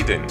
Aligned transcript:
Hayden 0.00 0.26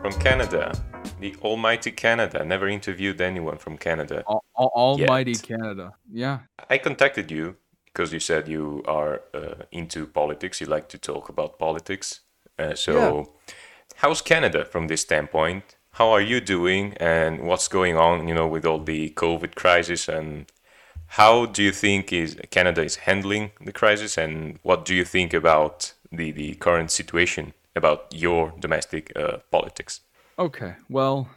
from 0.00 0.12
Canada, 0.12 0.72
the 1.20 1.36
almighty 1.42 1.90
Canada. 1.90 2.42
Never 2.42 2.68
interviewed 2.68 3.20
anyone 3.20 3.58
from 3.58 3.76
Canada. 3.76 4.24
Al- 4.26 4.44
al- 4.58 4.72
almighty 4.74 5.32
Yet. 5.32 5.42
Canada. 5.42 5.92
Yeah. 6.10 6.38
I 6.70 6.78
contacted 6.78 7.30
you 7.30 7.56
because 7.84 8.14
you 8.14 8.20
said 8.20 8.48
you 8.48 8.82
are 8.86 9.20
uh, 9.34 9.64
into 9.72 10.06
politics. 10.06 10.62
You 10.62 10.68
like 10.68 10.88
to 10.88 10.96
talk 10.98 11.28
about 11.28 11.58
politics. 11.58 12.20
Uh, 12.58 12.74
so, 12.74 13.34
how's 13.96 14.22
Canada 14.22 14.64
from 14.64 14.88
this 14.88 15.02
standpoint? 15.02 15.76
How 15.92 16.08
are 16.12 16.22
you 16.22 16.40
doing, 16.40 16.94
and 16.96 17.42
what's 17.42 17.68
going 17.68 17.98
on? 17.98 18.26
You 18.26 18.34
know, 18.34 18.48
with 18.48 18.64
all 18.64 18.82
the 18.82 19.10
COVID 19.10 19.54
crisis, 19.54 20.08
and 20.08 20.50
how 21.18 21.44
do 21.44 21.62
you 21.62 21.72
think 21.72 22.10
is 22.10 22.38
Canada 22.50 22.82
is 22.82 22.96
handling 22.96 23.50
the 23.60 23.72
crisis, 23.72 24.16
and 24.16 24.58
what 24.62 24.86
do 24.86 24.94
you 24.94 25.04
think 25.04 25.34
about 25.34 25.92
the 26.10 26.32
the 26.32 26.54
current 26.54 26.90
situation 26.90 27.52
about 27.76 28.12
your 28.12 28.52
domestic 28.58 29.12
uh, 29.16 29.38
politics? 29.50 30.00
Okay. 30.38 30.74
Well, 30.88 31.28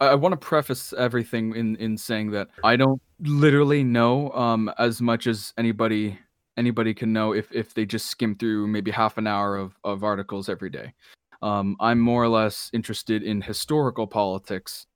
I, 0.00 0.08
I 0.08 0.14
want 0.14 0.32
to 0.32 0.36
preface 0.36 0.92
everything 0.92 1.54
in 1.54 1.76
in 1.76 1.96
saying 1.96 2.32
that 2.32 2.48
I 2.64 2.76
don't 2.76 3.00
literally 3.20 3.84
know 3.84 4.30
um 4.32 4.70
as 4.78 5.00
much 5.00 5.26
as 5.26 5.54
anybody 5.56 6.18
anybody 6.56 6.94
can 6.94 7.12
know 7.12 7.32
if 7.32 7.50
if 7.52 7.74
they 7.74 7.86
just 7.86 8.06
skim 8.06 8.34
through 8.34 8.66
maybe 8.66 8.90
half 8.90 9.18
an 9.18 9.26
hour 9.26 9.56
of 9.56 9.78
of 9.84 10.04
articles 10.04 10.48
every 10.48 10.70
day. 10.70 10.92
Um, 11.40 11.76
I'm 11.80 11.98
more 11.98 12.22
or 12.22 12.28
less 12.28 12.70
interested 12.72 13.24
in 13.24 13.40
historical 13.40 14.06
politics, 14.06 14.86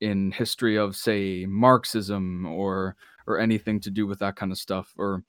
in 0.00 0.30
history 0.30 0.76
of 0.76 0.94
say 0.94 1.46
Marxism 1.46 2.46
or 2.46 2.96
or 3.26 3.40
anything 3.40 3.80
to 3.80 3.90
do 3.90 4.06
with 4.06 4.20
that 4.20 4.36
kind 4.36 4.52
of 4.52 4.58
stuff, 4.58 4.92
or 4.96 5.24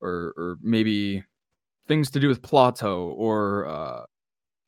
or 0.00 0.34
or 0.36 0.58
maybe 0.62 1.24
things 1.86 2.10
to 2.10 2.20
do 2.20 2.28
with 2.28 2.42
Plato 2.42 3.08
or 3.10 3.66
uh, 3.66 4.04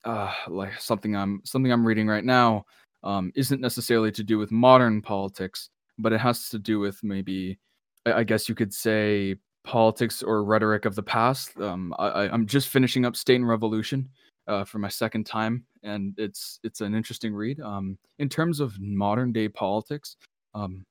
uh, 0.04 0.32
like 0.48 0.80
something 0.80 1.16
I'm 1.16 1.40
something 1.44 1.72
I'm 1.72 1.86
reading 1.86 2.06
right 2.06 2.24
now 2.24 2.64
um, 3.02 3.32
isn't 3.34 3.60
necessarily 3.60 4.10
to 4.12 4.22
do 4.22 4.38
with 4.38 4.50
modern 4.50 5.02
politics, 5.02 5.70
but 5.98 6.12
it 6.12 6.20
has 6.20 6.48
to 6.50 6.58
do 6.58 6.78
with 6.78 7.02
maybe 7.02 7.58
I, 8.06 8.24
guess 8.24 8.48
you 8.48 8.54
could 8.54 8.72
say 8.72 9.36
politics 9.64 10.22
or 10.22 10.44
rhetoric 10.44 10.84
of 10.84 10.94
the 10.94 11.02
past. 11.02 11.58
Um, 11.58 11.94
I, 11.98 12.28
I'm 12.28 12.46
just 12.46 12.68
finishing 12.68 13.04
up 13.04 13.16
State 13.16 13.36
and 13.36 13.48
Revolution 13.48 14.08
uh, 14.46 14.64
for 14.64 14.78
my 14.78 14.88
second 14.88 15.24
time, 15.24 15.64
and 15.82 16.14
it's 16.18 16.60
it's 16.62 16.80
an 16.80 16.94
interesting 16.94 17.34
read. 17.34 17.60
Um, 17.60 17.98
in 18.18 18.28
terms 18.28 18.60
of 18.60 18.78
modern 18.80 19.32
day 19.32 19.48
politics, 19.48 20.16
um, 20.54 20.84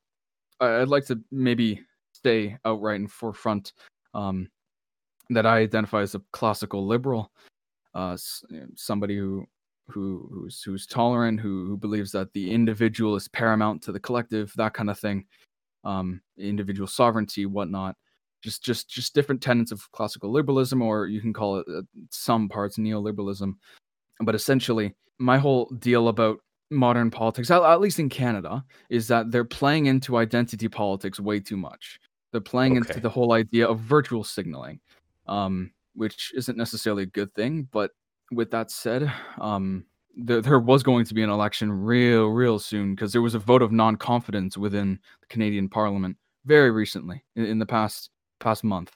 I- 0.60 0.82
I'd 0.82 0.88
like 0.88 1.06
to 1.08 1.20
maybe 1.32 1.82
stay 2.14 2.58
outright 2.66 3.00
and 3.00 3.12
forefront 3.12 3.74
um, 4.14 4.48
that 5.30 5.46
I 5.46 5.60
identify 5.60 6.02
as 6.02 6.16
a 6.16 6.22
classical 6.32 6.86
liberal 6.86 7.32
uh, 7.96 8.14
s- 8.14 8.44
you 8.50 8.60
know, 8.60 8.68
somebody 8.76 9.18
who 9.18 9.46
who 9.88 10.30
who's 10.32 10.62
who's 10.64 10.88
tolerant, 10.88 11.40
who, 11.40 11.68
who 11.68 11.78
believes 11.78 12.12
that 12.12 12.32
the 12.34 12.52
individual 12.52 13.16
is 13.16 13.28
paramount 13.28 13.82
to 13.84 13.92
the 13.92 14.00
collective, 14.00 14.54
that 14.56 14.74
kind 14.74 14.90
of 14.90 15.00
thing, 15.00 15.26
um, 15.84 16.22
individual 16.38 16.88
sovereignty, 16.88 17.46
whatnot. 17.46 17.96
Just 18.42 18.64
just 18.64 18.90
just 18.90 19.14
different 19.14 19.42
tenets 19.42 19.72
of 19.72 19.90
classical 19.92 20.32
liberalism, 20.32 20.82
or 20.82 21.08
you 21.08 21.22
can 21.22 21.34
call 21.34 21.60
it 21.60 21.66
uh, 21.74 21.82
some 22.10 22.50
parts 22.50 22.78
neoliberalism. 22.78 23.54
But 24.20 24.36
essentially, 24.36 24.94
my 25.18 25.38
whole 25.38 25.66
deal 25.80 26.08
about 26.10 26.40
modern 26.70 27.12
politics, 27.12 27.52
at, 27.52 27.62
at 27.62 27.80
least 27.80 28.00
in 28.00 28.10
Canada, 28.10 28.64
is 28.90 29.08
that 29.08 29.32
they're 29.32 29.46
playing 29.46 29.86
into 29.86 30.18
identity 30.18 30.68
politics 30.68 31.20
way 31.20 31.40
too 31.40 31.58
much. 31.58 32.00
They're 32.32 32.42
playing 32.42 32.76
into 32.78 33.00
the 33.00 33.10
whole 33.10 33.34
idea 33.34 33.68
of 33.68 33.80
virtue 33.80 34.24
signaling, 34.24 34.80
um, 35.28 35.72
which 35.96 36.32
isn't 36.36 36.58
necessarily 36.58 37.04
a 37.04 37.08
good 37.08 37.34
thing. 37.34 37.68
But 37.72 37.92
with 38.32 38.52
that 38.52 38.72
said, 38.72 39.12
um, 39.40 39.86
there, 40.16 40.60
was 40.60 40.84
going 40.84 41.06
to 41.06 41.14
be 41.14 41.24
an 41.24 41.30
election 41.30 41.72
real, 41.72 42.28
real 42.28 42.60
soon 42.60 42.96
because 42.96 43.12
there 43.12 43.22
was 43.22 43.36
a 43.36 43.40
vote 43.40 43.62
of 43.62 43.72
non-confidence 43.72 44.58
within 44.58 45.00
the 45.22 45.28
Canadian 45.28 45.70
Parliament 45.70 46.18
very 46.46 46.72
recently, 46.72 47.24
in, 47.36 47.46
in 47.46 47.60
the 47.60 47.66
past 47.66 48.10
past 48.40 48.64
month. 48.64 48.96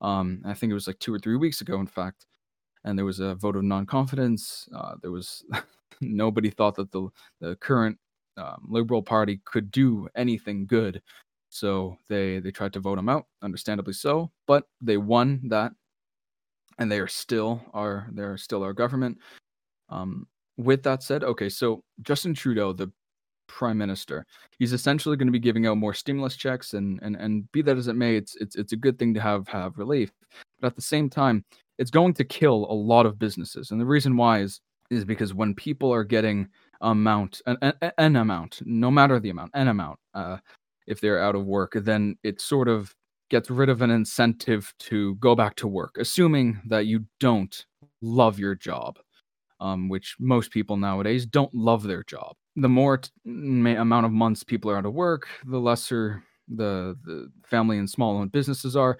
Um, 0.00 0.42
I 0.44 0.54
think 0.54 0.70
it 0.70 0.74
was 0.74 0.86
like 0.86 0.98
two 0.98 1.14
or 1.14 1.18
three 1.18 1.36
weeks 1.36 1.60
ago, 1.60 1.78
in 1.78 1.86
fact. 1.86 2.26
And 2.84 2.98
there 2.98 3.04
was 3.04 3.20
a 3.20 3.34
vote 3.34 3.56
of 3.56 3.64
non-confidence. 3.64 4.68
Uh, 4.74 4.94
there 5.02 5.10
was 5.10 5.44
nobody 6.00 6.50
thought 6.50 6.74
that 6.76 6.92
the 6.92 7.08
the 7.40 7.56
current 7.56 7.98
um, 8.36 8.66
Liberal 8.68 9.02
Party 9.02 9.40
could 9.44 9.70
do 9.70 10.08
anything 10.14 10.66
good, 10.66 11.02
so 11.48 11.96
they 12.08 12.38
they 12.40 12.50
tried 12.50 12.72
to 12.74 12.80
vote 12.80 12.98
him 12.98 13.08
out, 13.08 13.26
understandably 13.42 13.92
so. 13.92 14.30
But 14.46 14.64
they 14.80 14.96
won 14.96 15.42
that, 15.48 15.72
and 16.78 16.90
they 16.90 16.98
are 16.98 17.08
still 17.08 17.60
our 17.74 18.08
they're 18.12 18.36
still 18.36 18.62
our 18.62 18.72
government. 18.72 19.18
Um, 19.88 20.26
with 20.56 20.82
that 20.84 21.02
said, 21.02 21.22
okay, 21.22 21.48
so 21.48 21.82
Justin 22.02 22.34
Trudeau, 22.34 22.72
the 22.72 22.90
prime 23.46 23.78
minister, 23.78 24.24
he's 24.58 24.72
essentially 24.72 25.16
going 25.16 25.28
to 25.28 25.32
be 25.32 25.38
giving 25.38 25.66
out 25.66 25.76
more 25.76 25.94
stimulus 25.94 26.36
checks, 26.36 26.74
and 26.74 26.98
and 27.02 27.16
and 27.16 27.50
be 27.52 27.62
that 27.62 27.76
as 27.76 27.88
it 27.88 27.94
may, 27.94 28.16
it's 28.16 28.36
it's 28.36 28.56
it's 28.56 28.72
a 28.72 28.76
good 28.76 28.98
thing 28.98 29.14
to 29.14 29.20
have 29.20 29.46
have 29.48 29.78
relief, 29.78 30.10
but 30.60 30.68
at 30.68 30.76
the 30.76 30.82
same 30.82 31.08
time, 31.08 31.44
it's 31.78 31.90
going 31.90 32.14
to 32.14 32.24
kill 32.24 32.66
a 32.70 32.74
lot 32.74 33.06
of 33.06 33.18
businesses, 33.18 33.70
and 33.70 33.80
the 33.80 33.86
reason 33.86 34.16
why 34.16 34.40
is 34.40 34.60
is 34.90 35.04
because 35.04 35.34
when 35.34 35.54
people 35.54 35.92
are 35.92 36.04
getting 36.04 36.48
amount 36.80 37.42
an, 37.46 37.56
an, 37.62 37.92
an 37.98 38.16
amount, 38.16 38.60
no 38.64 38.90
matter 38.90 39.18
the 39.18 39.30
amount, 39.30 39.50
an 39.54 39.68
amount, 39.68 39.98
uh, 40.14 40.36
if 40.86 41.00
they're 41.00 41.20
out 41.20 41.34
of 41.34 41.44
work, 41.44 41.72
then 41.74 42.16
it 42.22 42.40
sort 42.40 42.68
of 42.68 42.94
gets 43.28 43.50
rid 43.50 43.68
of 43.68 43.82
an 43.82 43.90
incentive 43.90 44.72
to 44.78 45.14
go 45.16 45.34
back 45.34 45.56
to 45.56 45.66
work, 45.68 45.96
assuming 45.98 46.60
that 46.66 46.86
you 46.86 47.04
don't 47.20 47.66
love 48.00 48.38
your 48.38 48.54
job 48.54 48.98
um, 49.60 49.88
which 49.88 50.16
most 50.18 50.50
people 50.50 50.76
nowadays 50.76 51.26
don't 51.26 51.52
love 51.54 51.82
their 51.82 52.04
job. 52.04 52.36
The 52.56 52.68
more 52.68 52.98
t- 52.98 53.10
amount 53.24 54.06
of 54.06 54.12
months 54.12 54.42
people 54.42 54.70
are 54.70 54.78
out 54.78 54.86
of 54.86 54.94
work, 54.94 55.28
the 55.44 55.58
lesser 55.58 56.22
the 56.48 56.96
the 57.04 57.28
family 57.44 57.78
and 57.78 57.90
small 57.90 58.16
owned 58.18 58.32
businesses 58.32 58.76
are 58.76 58.98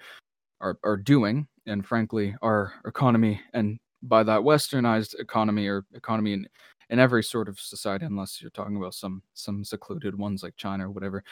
are 0.61 0.77
are 0.83 0.97
doing, 0.97 1.47
and 1.65 1.85
frankly, 1.85 2.35
our 2.41 2.73
economy 2.85 3.41
and 3.53 3.79
by 4.03 4.23
that 4.23 4.41
westernized 4.41 5.19
economy 5.19 5.67
or 5.67 5.85
economy 5.93 6.33
in 6.33 6.47
in 6.89 6.99
every 6.99 7.23
sort 7.23 7.49
of 7.49 7.59
society, 7.59 8.05
unless 8.05 8.41
you're 8.41 8.51
talking 8.51 8.77
about 8.77 8.93
some 8.93 9.21
some 9.33 9.63
secluded 9.63 10.17
ones 10.17 10.43
like 10.43 10.55
China 10.57 10.87
or 10.87 10.91
whatever, 10.91 11.23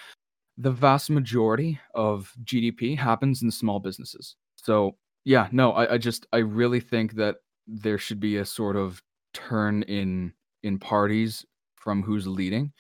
the 0.57 0.71
vast 0.71 1.09
majority 1.09 1.79
of 1.93 2.33
GDP 2.43 2.97
happens 2.97 3.41
in 3.41 3.51
small 3.51 3.79
businesses. 3.79 4.35
So 4.55 4.95
yeah, 5.25 5.47
no, 5.51 5.71
I, 5.73 5.93
I 5.93 5.97
just 5.97 6.27
I 6.33 6.37
really 6.37 6.79
think 6.79 7.13
that 7.13 7.37
there 7.67 7.97
should 7.97 8.19
be 8.19 8.37
a 8.37 8.45
sort 8.45 8.75
of 8.75 9.01
turn 9.33 9.83
in 9.83 10.33
in 10.63 10.79
parties 10.79 11.45
from 11.75 12.01
who's 12.03 12.27
leading. 12.27 12.71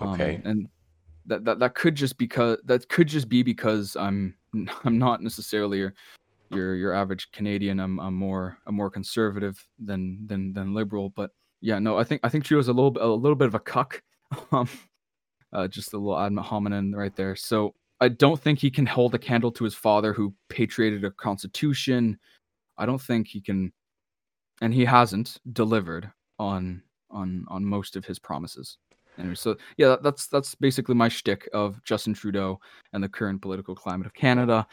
Um, 0.00 0.10
Okay. 0.10 0.40
and 0.44 0.68
that, 1.26 1.44
that 1.44 1.58
that 1.58 1.74
could 1.74 1.94
just 1.94 2.16
because 2.18 2.58
that 2.64 2.88
could 2.88 3.08
just 3.08 3.28
be 3.28 3.42
because 3.42 3.96
I'm 3.96 4.34
I'm 4.84 4.98
not 4.98 5.22
necessarily 5.22 5.78
your 5.78 5.94
your, 6.50 6.74
your 6.76 6.94
average 6.94 7.30
Canadian. 7.32 7.78
I'm 7.80 8.00
I'm 8.00 8.14
more 8.14 8.58
I'm 8.66 8.74
more 8.74 8.90
conservative 8.90 9.62
than 9.78 10.26
than 10.26 10.52
than 10.52 10.72
liberal. 10.72 11.10
But 11.10 11.30
yeah, 11.60 11.78
no, 11.78 11.98
I 11.98 12.04
think 12.04 12.20
I 12.24 12.28
think 12.28 12.44
Trudeau's 12.44 12.68
a 12.68 12.72
little 12.72 12.90
bit 12.90 13.02
a 13.02 13.06
little 13.06 13.36
bit 13.36 13.48
of 13.48 13.54
a 13.54 13.60
cuck. 13.60 14.02
Um, 14.52 14.68
uh, 15.52 15.68
just 15.68 15.92
a 15.92 15.98
little 15.98 16.18
ad 16.18 16.36
hominem 16.36 16.94
right 16.94 17.14
there. 17.16 17.36
So 17.36 17.74
I 18.00 18.08
don't 18.08 18.40
think 18.40 18.58
he 18.58 18.70
can 18.70 18.86
hold 18.86 19.14
a 19.14 19.18
candle 19.18 19.50
to 19.52 19.64
his 19.64 19.74
father, 19.74 20.12
who 20.12 20.34
patriated 20.48 21.04
a 21.04 21.10
constitution. 21.10 22.18
I 22.76 22.86
don't 22.86 23.00
think 23.00 23.26
he 23.26 23.40
can, 23.40 23.72
and 24.60 24.72
he 24.72 24.84
hasn't 24.84 25.38
delivered 25.52 26.10
on 26.38 26.82
on 27.10 27.44
on 27.48 27.64
most 27.64 27.96
of 27.96 28.04
his 28.04 28.18
promises. 28.18 28.78
And 29.16 29.36
so 29.36 29.56
yeah, 29.76 29.96
that's 30.02 30.28
that's 30.28 30.54
basically 30.54 30.94
my 30.94 31.08
shtick 31.08 31.48
of 31.52 31.82
Justin 31.84 32.14
Trudeau 32.14 32.60
and 32.92 33.02
the 33.02 33.08
current 33.08 33.42
political 33.42 33.74
climate 33.74 34.06
of 34.06 34.14
Canada. 34.14 34.66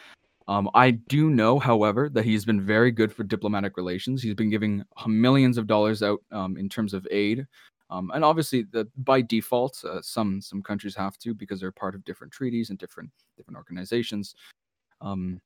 Um, 0.47 0.69
I 0.75 0.91
do 0.91 1.31
know, 1.31 1.57
however, 1.57 2.07
that 2.09 2.23
he's 2.23 2.45
been 2.45 2.61
very 2.61 2.91
good 2.91 3.11
for 3.11 3.23
diplomatic 3.23 3.77
relations. 3.77 4.21
He's 4.21 4.35
been 4.35 4.51
giving 4.51 4.83
millions 5.07 5.57
of 5.57 5.65
dollars 5.65 6.03
out 6.03 6.19
um, 6.31 6.55
in 6.57 6.69
terms 6.69 6.93
of 6.93 7.07
aid, 7.09 7.47
um, 7.89 8.11
and 8.13 8.25
obviously, 8.25 8.63
the, 8.63 8.87
by 8.97 9.21
default, 9.21 9.83
uh, 9.85 10.01
some 10.01 10.41
some 10.41 10.63
countries 10.63 10.95
have 10.95 11.17
to 11.19 11.33
because 11.33 11.59
they're 11.59 11.71
part 11.71 11.93
of 11.93 12.03
different 12.03 12.33
treaties 12.33 12.69
and 12.69 12.79
different 12.79 13.11
different 13.37 13.57
organizations. 13.57 14.35
Um, 15.01 15.39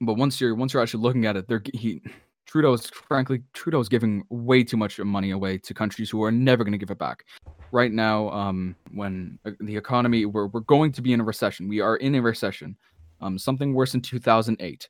but 0.00 0.14
once 0.14 0.40
you're 0.40 0.54
once 0.54 0.72
you're 0.72 0.82
actually 0.82 1.02
looking 1.02 1.26
at 1.26 1.36
it, 1.36 1.48
they're 1.48 1.62
he 1.74 2.00
Trudeau's 2.46 2.88
frankly 2.90 3.42
Trudeau's 3.54 3.88
giving 3.88 4.24
way 4.30 4.62
too 4.62 4.76
much 4.76 4.98
money 5.00 5.32
away 5.32 5.58
to 5.58 5.74
countries 5.74 6.08
who 6.10 6.22
are 6.22 6.32
never 6.32 6.62
going 6.62 6.72
to 6.72 6.78
give 6.78 6.90
it 6.90 6.98
back. 6.98 7.24
Right 7.72 7.92
now, 7.92 8.30
um, 8.30 8.76
when 8.92 9.38
uh, 9.44 9.50
the 9.60 9.76
economy 9.76 10.26
we're 10.26 10.46
we're 10.46 10.60
going 10.60 10.92
to 10.92 11.02
be 11.02 11.12
in 11.12 11.20
a 11.20 11.24
recession, 11.24 11.68
we 11.68 11.80
are 11.80 11.96
in 11.96 12.14
a 12.14 12.22
recession. 12.22 12.76
Um, 13.20 13.36
something 13.36 13.74
worse 13.74 13.92
than 13.92 14.00
2008. 14.00 14.88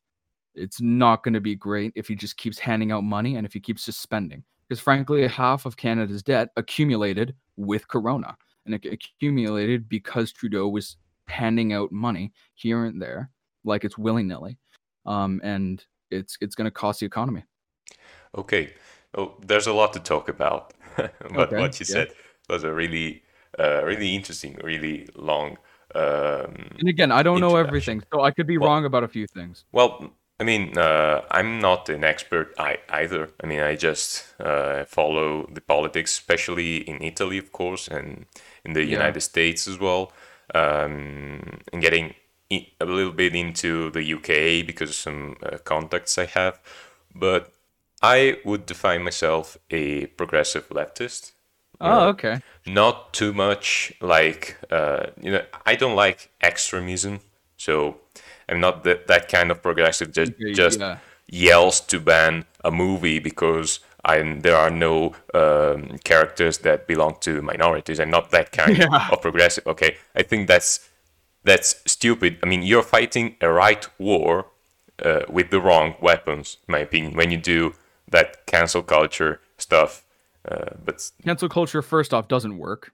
It's 0.54 0.82
not 0.82 1.22
going 1.22 1.32
to 1.32 1.40
be 1.40 1.54
great 1.54 1.92
if 1.94 2.08
he 2.08 2.14
just 2.14 2.36
keeps 2.36 2.58
handing 2.58 2.92
out 2.92 3.04
money 3.04 3.36
and 3.36 3.46
if 3.46 3.54
he 3.54 3.60
keeps 3.60 3.86
just 3.86 4.02
spending. 4.02 4.44
Because 4.68 4.80
frankly, 4.80 5.26
half 5.26 5.66
of 5.66 5.76
Canada's 5.76 6.22
debt 6.22 6.50
accumulated 6.56 7.34
with 7.56 7.88
Corona, 7.88 8.36
and 8.66 8.74
it 8.74 8.84
accumulated 8.86 9.88
because 9.88 10.32
Trudeau 10.32 10.68
was 10.68 10.96
handing 11.26 11.72
out 11.72 11.92
money 11.92 12.32
here 12.54 12.84
and 12.84 13.00
there, 13.00 13.30
like 13.64 13.84
it's 13.84 13.98
willy 13.98 14.22
nilly, 14.22 14.58
um, 15.06 15.40
and 15.42 15.84
it's 16.10 16.36
it's 16.40 16.54
going 16.54 16.66
to 16.66 16.70
cost 16.70 17.00
the 17.00 17.06
economy. 17.06 17.44
Okay, 18.34 18.72
Oh, 19.14 19.36
there's 19.40 19.66
a 19.66 19.72
lot 19.72 19.92
to 19.94 20.00
talk 20.00 20.28
about, 20.28 20.74
but 21.34 21.54
Okay, 21.54 21.56
what 21.56 21.80
you 21.80 21.86
yeah. 21.88 21.94
said 21.94 22.12
was 22.48 22.62
a 22.64 22.72
really, 22.72 23.22
uh, 23.58 23.82
really 23.84 24.14
interesting, 24.14 24.58
really 24.62 25.08
long 25.14 25.56
um, 25.94 26.66
And 26.78 26.88
again, 26.88 27.10
I 27.12 27.22
don't 27.22 27.40
know 27.40 27.56
everything, 27.56 28.02
so 28.12 28.22
I 28.22 28.30
could 28.30 28.46
be 28.46 28.58
Well, 28.58 28.68
wrong 28.68 28.84
about 28.84 29.04
a 29.04 29.08
few 29.08 29.26
things. 29.26 29.64
well, 29.72 30.12
I 30.40 30.44
mean, 30.44 30.78
uh, 30.78 31.22
I'm 31.30 31.58
not 31.60 31.88
an 31.88 32.04
expert 32.04 32.54
I, 32.58 32.78
either. 32.88 33.30
I 33.42 33.46
mean, 33.46 33.60
I 33.60 33.74
just 33.74 34.24
uh, 34.40 34.84
follow 34.84 35.48
the 35.52 35.60
politics, 35.60 36.12
especially 36.12 36.76
in 36.88 37.02
Italy, 37.02 37.38
of 37.38 37.50
course, 37.52 37.88
and 37.88 38.26
in 38.64 38.72
the 38.72 38.84
Yeah. 38.84 38.92
United 38.98 39.20
States 39.20 39.66
as 39.66 39.78
well, 39.80 40.12
um, 40.54 41.58
and 41.72 41.82
getting 41.82 42.14
a 42.52 42.84
little 42.84 43.12
bit 43.12 43.34
into 43.34 43.90
the 43.90 44.02
UK 44.02 44.62
because 44.64 44.90
of 44.90 44.96
some 44.96 45.36
uh, 45.42 45.58
contacts 45.58 46.16
I 46.18 46.26
have. 46.26 46.60
But 47.14 47.52
I 48.00 48.38
would 48.44 48.64
define 48.64 49.02
myself 49.02 49.58
a 49.70 50.06
progressive 50.06 50.68
leftist. 50.68 51.32
Oh, 51.80 52.08
okay. 52.08 52.40
not 52.66 53.12
too 53.14 53.32
much 53.32 53.92
like 54.00 54.56
uh, 54.70 55.06
you 55.20 55.30
know 55.30 55.42
i 55.64 55.74
don't 55.74 55.96
like 55.96 56.30
extremism 56.42 57.20
so 57.56 57.96
i'm 58.48 58.60
not 58.60 58.84
that, 58.84 59.06
that 59.06 59.28
kind 59.28 59.50
of 59.50 59.62
progressive 59.62 60.12
that 60.14 60.28
Okay, 60.30 60.52
just 60.52 60.80
yeah. 60.80 60.98
yells 61.28 61.80
to 61.80 62.00
ban 62.00 62.44
a 62.64 62.70
movie 62.70 63.18
because 63.18 63.80
I'm, 64.04 64.40
there 64.40 64.56
are 64.56 64.70
no 64.70 65.14
um, 65.34 65.98
characters 66.04 66.58
that 66.58 66.86
belong 66.86 67.16
to 67.20 67.42
minorities 67.42 68.00
i'm 68.00 68.10
not 68.10 68.30
that 68.30 68.52
kind 68.52 68.78
Yeah. 68.82 69.08
of 69.12 69.20
progressive 69.20 69.66
okay 69.66 69.96
i 70.14 70.22
think 70.22 70.48
that's 70.48 70.88
that's 71.44 71.76
stupid 71.86 72.38
i 72.42 72.46
mean 72.46 72.62
you're 72.62 72.82
fighting 72.82 73.36
a 73.40 73.50
right 73.50 73.86
war 73.98 74.46
uh, 75.04 75.20
with 75.28 75.50
the 75.50 75.60
wrong 75.60 75.94
weapons 76.00 76.56
in 76.68 76.72
my 76.72 76.78
opinion 76.78 77.14
when 77.14 77.30
you 77.30 77.36
do 77.38 77.74
that 78.10 78.46
cancel 78.46 78.82
culture 78.82 79.40
stuff 79.58 80.04
uh, 80.50 80.70
but 80.84 81.10
Cancel 81.24 81.48
culture, 81.48 81.82
first 81.82 82.14
off, 82.14 82.26
doesn't 82.28 82.56
work. 82.56 82.92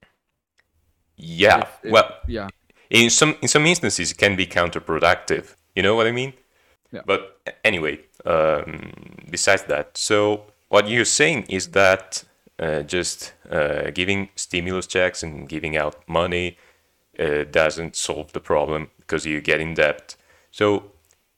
yeah 1.16 1.58
If- 1.60 1.68
if- 1.84 1.92
well 1.92 2.10
yeah. 2.26 2.48
In 2.90 3.10
some 3.10 3.36
in 3.42 3.48
some 3.48 3.66
instances 3.66 4.10
it 4.12 4.18
can 4.18 4.36
be 4.36 4.46
counterproductive 4.46 5.54
you 5.74 5.82
know 5.82 5.94
what 5.96 6.06
i 6.06 6.12
mean 6.12 6.32
Yeah. 6.92 7.02
but 7.06 7.40
anyway 7.64 7.98
um, 8.24 8.92
besides 9.30 9.64
that 9.64 9.96
so 9.96 10.44
what 10.68 10.88
you're 10.88 11.04
saying 11.04 11.44
is 11.48 11.68
that 11.70 12.24
uh, 12.58 12.82
just 12.82 13.34
uh, 13.50 13.90
giving 13.90 14.28
stimulus 14.36 14.86
checks 14.86 15.22
and 15.22 15.48
giving 15.48 15.76
out 15.76 15.96
money 16.08 16.56
uh, 17.18 17.44
doesn't 17.50 17.96
solve 17.96 18.32
the 18.32 18.40
problem 18.40 18.90
because 18.98 19.26
you 19.26 19.40
get 19.40 19.60
in 19.60 19.74
debt 19.74 20.16
so 20.50 20.90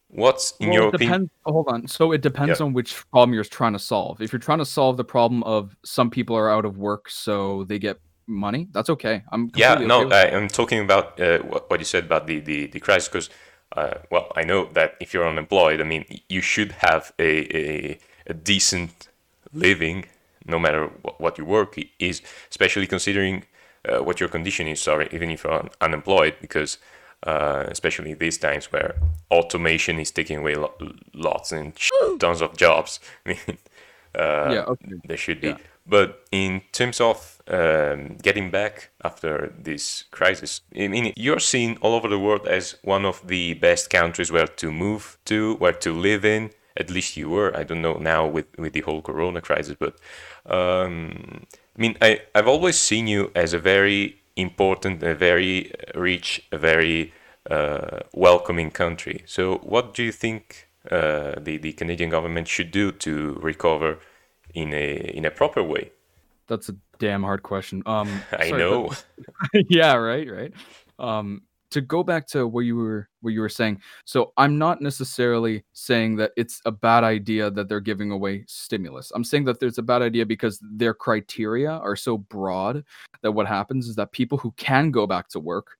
what's 0.08 0.54
in 0.60 0.68
well, 0.68 0.78
your 0.78 0.88
opinion. 0.88 1.30
Hold 1.44 1.68
on. 1.68 1.88
So 1.88 2.12
it 2.12 2.20
depends 2.22 2.60
Yeah. 2.60 2.66
on 2.66 2.72
which 2.72 2.94
problem 3.10 3.34
you're 3.34 3.44
trying 3.44 3.72
to 3.72 3.78
solve. 3.78 4.20
If 4.20 4.32
you're 4.32 4.40
trying 4.40 4.58
to 4.58 4.64
solve 4.64 4.96
the 4.96 5.04
problem 5.04 5.42
of 5.44 5.76
some 5.84 6.10
people 6.10 6.36
are 6.36 6.50
out 6.50 6.64
of 6.64 6.78
work, 6.78 7.10
so 7.10 7.64
they 7.64 7.78
get 7.78 7.98
money, 8.26 8.68
that's 8.72 8.90
okay. 8.90 9.22
I'm 9.30 9.50
Yeah, 9.54 9.74
no, 9.76 10.02
okay 10.02 10.16
I, 10.16 10.36
I'm 10.36 10.48
talking 10.48 10.80
about 10.80 11.20
uh, 11.20 11.38
what, 11.40 11.78
you 11.78 11.84
said 11.84 12.04
about 12.04 12.26
the, 12.26 12.40
the, 12.40 12.66
the 12.66 12.80
crisis 12.80 13.08
because, 13.08 13.30
uh, 13.76 13.98
well, 14.10 14.32
I 14.36 14.42
know 14.42 14.68
that 14.72 14.96
if 15.00 15.14
you're 15.14 15.28
unemployed, 15.28 15.80
I 15.80 15.84
mean, 15.84 16.04
you 16.28 16.40
should 16.40 16.72
have 16.72 17.12
a, 17.18 17.56
a, 17.56 17.98
a 18.28 18.34
decent 18.34 19.08
living 19.52 20.06
no 20.46 20.58
matter 20.58 20.86
what, 21.02 21.20
what 21.20 21.38
your 21.38 21.46
work 21.46 21.76
is, 21.98 22.22
especially 22.50 22.86
considering 22.86 23.44
uh, 23.88 23.98
what 24.02 24.20
your 24.20 24.28
condition 24.28 24.68
is, 24.68 24.80
sorry, 24.80 25.08
even 25.12 25.30
if 25.30 25.44
you're 25.44 25.52
un- 25.52 25.70
unemployed, 25.80 26.36
because 26.40 26.78
uh, 27.26 27.64
especially 27.68 28.14
these 28.14 28.38
times 28.38 28.70
where 28.72 28.94
automation 29.30 29.98
is 29.98 30.10
taking 30.10 30.38
away 30.38 30.54
lo- 30.54 30.74
lots 31.14 31.52
and 31.52 31.72
tons 32.20 32.40
of 32.40 32.56
jobs. 32.56 33.00
I 33.26 33.30
mean, 33.30 33.58
uh, 34.14 34.54
Yeah, 34.54 34.64
okay. 34.68 34.94
there 35.04 35.16
should 35.16 35.40
be. 35.40 35.48
Yeah. 35.48 35.56
But 35.88 36.26
in 36.32 36.62
terms 36.72 37.00
of 37.00 37.40
um, 37.48 38.16
getting 38.22 38.50
back 38.50 38.90
after 39.04 39.52
this 39.56 40.04
crisis, 40.10 40.62
I 40.76 40.88
mean, 40.88 41.12
you're 41.16 41.38
seen 41.38 41.78
all 41.80 41.94
over 41.94 42.08
the 42.08 42.18
world 42.18 42.46
as 42.46 42.76
one 42.82 43.04
of 43.04 43.26
the 43.26 43.54
best 43.54 43.88
countries 43.90 44.32
where 44.32 44.48
to 44.48 44.72
move 44.72 45.18
to, 45.26 45.54
where 45.56 45.72
to 45.72 45.92
live 45.92 46.24
in. 46.24 46.50
At 46.76 46.90
least 46.90 47.16
you 47.16 47.30
were. 47.30 47.56
I 47.56 47.62
don't 47.62 47.80
know 47.80 47.94
now 47.94 48.26
with, 48.26 48.46
with 48.58 48.72
the 48.74 48.82
whole 48.82 49.00
Corona 49.00 49.40
crisis, 49.40 49.76
but 49.78 49.96
um, 50.44 51.46
I 51.76 51.80
mean, 51.80 51.96
I, 52.02 52.20
I've 52.34 52.48
always 52.48 52.78
seen 52.78 53.06
you 53.06 53.30
as 53.34 53.54
a 53.54 53.58
very 53.58 54.18
important, 54.34 55.02
a 55.02 55.14
very 55.14 55.72
rich, 55.94 56.42
a 56.52 56.58
very 56.58 57.14
uh, 57.50 58.00
welcoming 58.12 58.70
country. 58.70 59.22
So, 59.24 59.56
what 59.58 59.94
do 59.94 60.02
you 60.02 60.12
think 60.12 60.68
uh, 60.90 61.34
the, 61.38 61.56
the 61.56 61.72
Canadian 61.72 62.10
government 62.10 62.48
should 62.48 62.70
do 62.70 62.92
to 62.92 63.38
recover 63.40 63.98
in 64.56 64.72
a 64.72 65.12
in 65.14 65.24
a 65.24 65.30
proper 65.30 65.62
way? 65.62 65.92
That's 66.48 66.68
a 66.68 66.76
damn 66.98 67.22
hard 67.22 67.42
question. 67.42 67.82
Um, 67.86 68.08
I 68.32 68.48
sorry, 68.48 68.50
but- 68.50 68.58
know. 68.58 68.90
yeah, 69.68 69.94
right, 69.94 70.28
right. 70.30 70.52
Um, 70.98 71.42
to 71.72 71.80
go 71.80 72.02
back 72.02 72.26
to 72.28 72.46
what 72.46 72.60
you 72.60 72.76
were 72.76 73.08
what 73.20 73.32
you 73.32 73.40
were 73.40 73.48
saying. 73.48 73.80
So 74.04 74.32
I'm 74.36 74.56
not 74.56 74.80
necessarily 74.80 75.64
saying 75.72 76.16
that 76.16 76.30
it's 76.36 76.62
a 76.64 76.70
bad 76.72 77.04
idea 77.04 77.50
that 77.50 77.68
they're 77.68 77.80
giving 77.80 78.10
away 78.12 78.44
stimulus. 78.46 79.12
I'm 79.14 79.24
saying 79.24 79.44
that 79.44 79.60
there's 79.60 79.78
a 79.78 79.82
bad 79.82 80.00
idea 80.00 80.24
because 80.24 80.58
their 80.62 80.94
criteria 80.94 81.70
are 81.70 81.96
so 81.96 82.16
broad 82.18 82.84
that 83.22 83.32
what 83.32 83.46
happens 83.46 83.88
is 83.88 83.96
that 83.96 84.12
people 84.12 84.38
who 84.38 84.52
can 84.56 84.90
go 84.90 85.06
back 85.06 85.28
to 85.30 85.40
work 85.40 85.76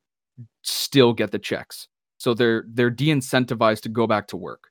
still 0.62 1.12
get 1.14 1.30
the 1.30 1.38
checks. 1.38 1.88
So 2.18 2.34
they're 2.34 2.64
they're 2.68 2.90
de-incentivized 2.90 3.80
to 3.82 3.88
go 3.88 4.06
back 4.06 4.26
to 4.28 4.36
work. 4.36 4.64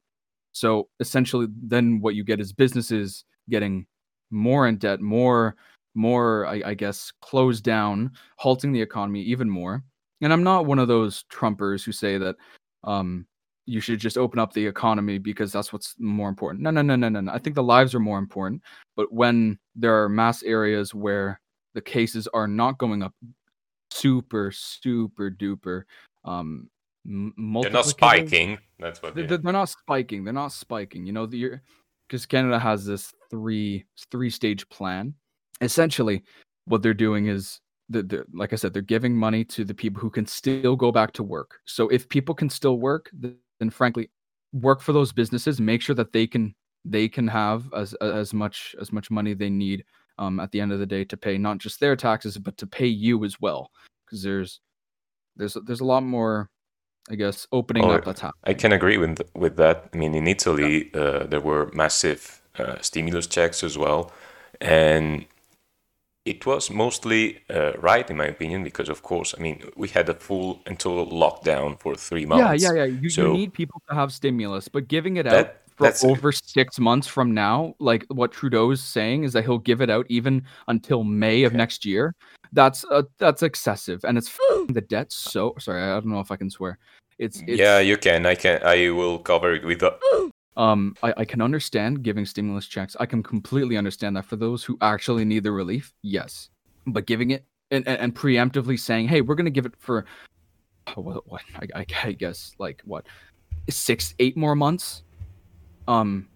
So 0.51 0.89
essentially 0.99 1.47
then 1.49 2.01
what 2.01 2.15
you 2.15 2.23
get 2.23 2.39
is 2.39 2.53
businesses 2.53 3.23
getting 3.49 3.87
more 4.35 4.67
in 4.67 4.77
debt, 4.77 5.01
more 5.01 5.55
more 5.95 6.45
I, 6.45 6.61
I 6.65 6.73
guess 6.73 7.11
closed 7.21 7.63
down, 7.63 8.11
halting 8.35 8.73
the 8.73 8.81
economy 8.81 9.21
even 9.21 9.49
more. 9.49 9.83
And 10.21 10.33
I'm 10.33 10.43
not 10.43 10.65
one 10.65 10.79
of 10.79 10.89
those 10.89 11.23
Trumpers 11.31 11.83
who 11.83 11.91
say 11.93 12.17
that 12.17 12.35
um, 12.83 13.25
you 13.65 13.79
should 13.79 13.99
just 13.99 14.17
open 14.17 14.37
up 14.37 14.53
the 14.53 14.65
economy 14.65 15.17
because 15.17 15.51
that's 15.51 15.71
what's 15.71 15.95
more 15.97 16.29
important. 16.29 16.63
No, 16.63 16.69
no, 16.69 16.81
no, 16.81 16.95
no, 16.95 17.09
no, 17.09 17.21
no. 17.21 17.31
I 17.31 17.39
think 17.39 17.55
the 17.55 17.63
lives 17.63 17.95
are 17.95 17.99
more 17.99 18.19
important. 18.19 18.61
But 18.95 19.11
when 19.11 19.57
there 19.75 20.03
are 20.03 20.09
mass 20.09 20.43
areas 20.43 20.93
where 20.93 21.39
the 21.73 21.81
cases 21.81 22.27
are 22.33 22.47
not 22.47 22.77
going 22.77 23.01
up 23.01 23.13
super, 23.89 24.51
super 24.51 25.31
duper, 25.31 25.83
um, 26.25 26.69
They're 27.05 27.71
not 27.71 27.85
spiking. 27.85 28.57
That's 28.79 29.01
what. 29.01 29.15
they're, 29.15 29.27
They, 29.27 29.37
they're 29.37 29.53
not 29.53 29.69
spiking. 29.69 30.23
They're 30.23 30.33
not 30.33 30.51
spiking. 30.51 31.05
You 31.05 31.13
know, 31.13 31.27
because 31.27 32.25
Canada 32.25 32.59
has 32.59 32.85
this 32.85 33.13
three 33.29 33.85
three 34.11 34.29
stage 34.29 34.67
plan. 34.69 35.13
Essentially, 35.61 36.23
what 36.65 36.81
they're 36.81 36.93
doing 36.93 37.27
is 37.27 37.59
the, 37.89 38.03
the 38.03 38.25
like 38.33 38.53
I 38.53 38.55
said, 38.55 38.73
they're 38.73 38.81
giving 38.81 39.15
money 39.15 39.43
to 39.45 39.63
the 39.63 39.73
people 39.73 40.01
who 40.01 40.09
can 40.09 40.25
still 40.25 40.75
go 40.75 40.91
back 40.91 41.13
to 41.13 41.23
work. 41.23 41.59
So 41.65 41.87
if 41.89 42.09
people 42.09 42.35
can 42.35 42.49
still 42.49 42.79
work, 42.79 43.09
then 43.13 43.69
frankly, 43.69 44.09
work 44.53 44.81
for 44.81 44.93
those 44.93 45.11
businesses. 45.11 45.61
Make 45.61 45.81
sure 45.81 45.95
that 45.95 46.13
they 46.13 46.27
can 46.27 46.55
they 46.83 47.07
can 47.07 47.27
have 47.27 47.71
as 47.73 47.93
as 47.95 48.33
much 48.33 48.75
as 48.79 48.91
much 48.91 49.09
money 49.11 49.33
they 49.33 49.49
need 49.49 49.83
um, 50.17 50.39
at 50.39 50.51
the 50.51 50.61
end 50.61 50.71
of 50.71 50.79
the 50.79 50.85
day 50.85 51.03
to 51.05 51.17
pay 51.17 51.37
not 51.37 51.57
just 51.57 51.79
their 51.79 51.95
taxes 51.95 52.37
but 52.37 52.57
to 52.57 52.67
pay 52.67 52.87
you 52.87 53.23
as 53.23 53.39
well. 53.39 53.71
Because 54.05 54.23
there's 54.23 54.61
there's 55.35 55.57
there's 55.65 55.81
a 55.81 55.85
lot 55.85 56.03
more, 56.03 56.49
I 57.09 57.15
guess, 57.15 57.47
opening 57.51 57.83
Oh, 57.85 57.91
up 57.91 58.05
that's 58.05 58.21
happening. 58.21 58.41
I 58.45 58.53
can 58.53 58.71
agree 58.71 58.97
with 58.97 59.21
with 59.35 59.57
that. 59.57 59.89
I 59.93 59.97
mean, 59.97 60.15
in 60.15 60.27
Italy, 60.27 60.91
uh, 60.93 61.25
there 61.25 61.41
were 61.41 61.71
massive 61.73 62.41
uh, 62.59 62.79
stimulus 62.81 63.27
checks 63.27 63.63
as 63.63 63.77
well, 63.77 64.11
and 64.61 65.25
it 66.25 66.45
was 66.45 66.71
mostly 66.71 67.39
uh, 67.53 67.73
right 67.77 68.09
in 68.09 68.17
my 68.17 68.25
opinion 68.25 68.63
because, 68.63 68.89
of 68.89 69.03
course, 69.03 69.35
I 69.37 69.41
mean, 69.41 69.63
we 69.75 69.87
had 69.89 70.09
a 70.09 70.15
full 70.15 70.59
and 70.65 70.79
total 70.79 71.05
lockdown 71.07 71.79
for 71.79 71.95
three 71.95 72.25
months. 72.25 72.63
Yeah, 72.63 72.73
yeah, 72.73 72.85
yeah. 72.85 72.99
You, 73.01 73.09
So- 73.09 73.27
you 73.27 73.33
need 73.33 73.53
people 73.53 73.81
to 73.89 73.95
have 73.95 74.11
stimulus, 74.11 74.67
but 74.67 74.87
giving 74.87 75.17
it 75.17 75.27
out 75.27 75.53
for 75.75 75.93
over 76.07 76.31
six 76.31 76.79
months 76.79 77.05
from 77.05 77.33
now, 77.33 77.75
like 77.79 78.05
what 78.09 78.31
Trudeau's 78.31 78.81
saying 78.81 79.23
is 79.23 79.33
that 79.33 79.43
he'll 79.43 79.59
give 79.59 79.81
it 79.81 79.89
out 79.89 80.05
even 80.09 80.43
until 80.67 81.03
May 81.03 81.43
of 81.43 81.53
next 81.53 81.85
year. 81.85 82.15
That's 82.53 82.85
uh, 82.89 83.03
that's 83.17 83.43
excessive, 83.43 84.03
and 84.05 84.17
it's 84.17 84.35
the 84.69 84.81
debt. 84.81 85.11
So 85.11 85.53
sorry, 85.59 85.83
I 85.83 85.93
don't 85.95 86.05
know 86.07 86.21
if 86.21 86.31
I 86.31 86.37
can 86.37 86.49
swear. 86.49 86.77
It's, 87.19 87.41
it's 87.47 87.59
Yeah, 87.59 87.79
you 87.79 87.97
can. 87.97 88.25
I 88.25 88.35
can. 88.35 88.61
I 88.63 88.89
will 88.89 89.19
cover 89.19 89.53
it 89.53 89.63
with 89.65 89.79
the. 89.79 89.97
Um 90.57 90.95
I, 91.03 91.13
I 91.17 91.25
can 91.25 91.41
understand 91.41 92.03
giving 92.03 92.25
stimulus 92.25 92.67
checks. 92.67 92.95
I 92.99 93.05
can 93.05 93.21
completely 93.21 93.77
understand 93.77 94.15
that 94.15 94.25
for 94.25 94.35
those 94.35 94.63
who 94.63 94.77
actually 94.81 95.25
need 95.25 95.43
the 95.43 95.51
relief, 95.51 95.93
yes. 96.01 96.49
But 96.87 97.05
giving 97.05 97.31
it 97.31 97.45
and, 97.71 97.87
and, 97.87 97.99
and 97.99 98.15
preemptively 98.15 98.79
saying, 98.79 99.07
hey, 99.07 99.21
we're 99.21 99.35
gonna 99.35 99.49
give 99.49 99.65
it 99.65 99.73
for 99.77 100.05
what, 100.95 101.27
what 101.29 101.41
I, 101.75 101.85
I, 102.03 102.11
guess 102.13 102.55
like 102.59 102.81
what 102.85 103.05
six, 103.69 104.13
eight 104.19 104.37
more 104.37 104.55
months. 104.55 105.03
Um 105.87 106.27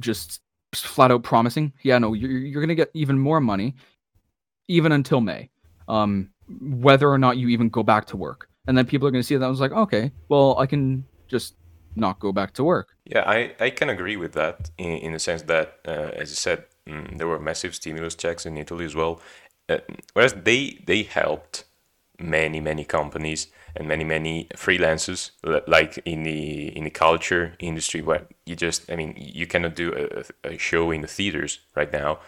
just 0.00 0.40
flat 0.74 1.10
out 1.10 1.22
promising, 1.22 1.72
yeah, 1.82 1.98
no, 1.98 2.14
you're 2.14 2.30
you're 2.30 2.62
gonna 2.62 2.74
get 2.74 2.90
even 2.94 3.18
more 3.18 3.40
money, 3.40 3.74
even 4.68 4.92
until 4.92 5.20
May. 5.20 5.50
Um 5.88 6.30
whether 6.60 7.10
or 7.10 7.18
not 7.18 7.38
you 7.38 7.48
even 7.48 7.68
go 7.70 7.82
back 7.82 8.04
to 8.06 8.16
work. 8.16 8.48
And 8.66 8.78
then 8.78 8.86
people 8.86 9.08
are 9.08 9.10
gonna 9.10 9.24
see 9.24 9.36
that 9.36 9.44
I 9.44 9.48
was 9.48 9.60
like, 9.60 9.72
okay, 9.72 10.12
well 10.28 10.58
I 10.58 10.66
can 10.66 11.04
just 11.26 11.56
not 11.96 12.20
go 12.20 12.32
back 12.32 12.52
to 12.54 12.64
work. 12.64 12.96
Yeah, 13.04 13.24
I, 13.26 13.54
I 13.60 13.70
can 13.70 13.90
agree 13.90 14.16
with 14.16 14.32
that 14.32 14.70
in, 14.78 14.92
in 14.98 15.12
the 15.12 15.18
sense 15.18 15.42
that, 15.42 15.78
uh, 15.86 16.10
as 16.16 16.30
you 16.30 16.36
said, 16.36 16.64
mm, 16.88 17.18
there 17.18 17.26
were 17.26 17.38
massive 17.38 17.74
stimulus 17.74 18.14
checks 18.14 18.46
in 18.46 18.56
Italy 18.56 18.84
as 18.84 18.94
well. 18.94 19.20
Uh, 19.68 19.78
whereas 20.12 20.34
they 20.34 20.82
they 20.86 21.02
helped 21.02 21.64
many 22.18 22.60
many 22.60 22.84
companies 22.84 23.48
and 23.76 23.88
many 23.88 24.04
many 24.04 24.46
freelancers 24.54 25.30
like 25.66 25.98
in 26.04 26.22
the 26.22 26.68
in 26.76 26.84
the 26.84 26.90
culture 26.90 27.54
industry 27.58 28.00
where 28.00 28.26
you 28.46 28.54
just 28.54 28.90
i 28.90 28.96
mean 28.96 29.14
you 29.16 29.46
cannot 29.46 29.74
do 29.74 29.92
a, 30.44 30.48
a 30.48 30.58
show 30.58 30.90
in 30.90 31.00
the 31.00 31.08
theaters 31.08 31.60
right 31.74 31.92
now 31.92 32.18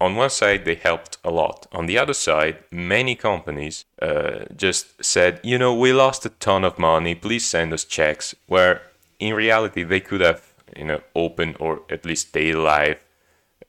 on 0.00 0.16
one 0.16 0.30
side 0.30 0.64
they 0.64 0.74
helped 0.74 1.18
a 1.24 1.30
lot 1.30 1.66
on 1.72 1.86
the 1.86 1.98
other 1.98 2.14
side 2.14 2.58
many 2.70 3.14
companies 3.14 3.84
uh, 4.02 4.44
just 4.56 5.04
said 5.04 5.40
you 5.44 5.58
know 5.58 5.74
we 5.74 5.92
lost 5.92 6.26
a 6.26 6.30
ton 6.30 6.64
of 6.64 6.78
money 6.78 7.14
please 7.14 7.46
send 7.46 7.72
us 7.72 7.84
checks 7.84 8.34
where 8.46 8.82
in 9.18 9.34
reality 9.34 9.82
they 9.82 10.00
could 10.00 10.20
have 10.20 10.54
you 10.76 10.84
know 10.84 11.00
open 11.14 11.56
or 11.58 11.82
at 11.90 12.04
least 12.04 12.28
stay 12.28 12.50
alive 12.50 13.04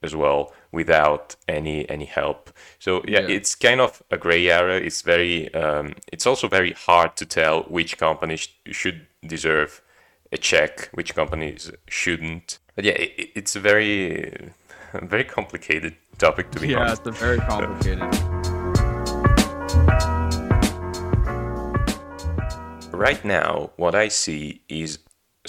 as 0.01 0.15
well 0.15 0.53
without 0.72 1.36
any 1.48 1.89
any 1.89 2.06
help. 2.06 2.51
So 2.79 3.03
yeah, 3.08 3.22
yeah. 3.22 3.36
it's 3.36 3.56
kind 3.56 3.82
of 3.82 4.01
a 4.12 4.18
gray 4.18 4.50
area. 4.50 4.77
It's 4.77 5.01
very 5.01 5.53
um, 5.53 5.96
it's 6.12 6.25
also 6.25 6.48
very 6.48 6.74
hard 6.74 7.15
to 7.18 7.25
tell 7.25 7.63
which 7.63 7.98
companies 7.98 8.50
should 8.68 9.08
deserve 9.25 9.82
a 10.32 10.38
check, 10.38 10.89
which 10.94 11.15
companies 11.15 11.72
shouldn't. 11.88 12.60
But 12.75 12.86
yeah, 12.86 12.94
it, 12.94 13.32
it's 13.36 13.56
a 13.56 13.60
very 13.60 14.51
very 14.94 15.24
complicated 15.24 15.96
topic 16.18 16.51
to 16.51 16.60
be 16.60 16.70
yeah, 16.70 16.79
honest. 16.79 17.01
Yeah, 17.06 17.12
it's 17.12 17.22
a 17.22 17.25
very 17.25 17.39
complicated. 17.50 18.10
Right 22.94 23.24
now, 23.24 23.72
what 23.77 23.96
I 23.96 24.10
see 24.10 24.62
is 24.68 25.00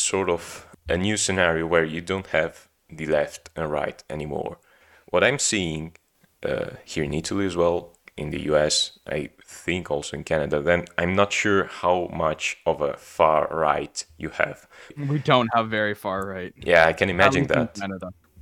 sort 0.00 0.30
of 0.30 0.66
a 0.88 0.96
new 0.96 1.16
scenario 1.16 1.66
where 1.66 1.84
you 1.84 2.00
don't 2.00 2.28
have 2.28 2.68
the 2.88 3.06
left 3.06 3.50
and 3.56 3.70
right 3.70 4.02
anymore. 4.10 4.58
What 5.06 5.24
I'm 5.24 5.38
seeing 5.38 5.96
uh, 6.42 6.70
here 6.84 7.04
in 7.04 7.14
Italy 7.14 7.46
as 7.46 7.56
well, 7.56 7.96
in 8.16 8.30
the 8.30 8.42
US, 8.52 8.98
I 9.06 9.30
think 9.44 9.90
also 9.90 10.16
in 10.16 10.24
Canada, 10.24 10.60
then 10.60 10.84
I'm 10.98 11.14
not 11.14 11.32
sure 11.32 11.64
how 11.64 12.10
much 12.12 12.58
of 12.66 12.80
a 12.82 12.94
far 12.96 13.48
right 13.48 14.04
you 14.18 14.28
have. 14.30 14.68
We 14.96 15.18
don't 15.18 15.48
have 15.54 15.70
very 15.70 15.94
far 15.94 16.26
right. 16.26 16.52
Yeah, 16.56 16.86
I 16.86 16.92
can 16.92 17.08
imagine 17.08 17.46
that. 17.46 17.74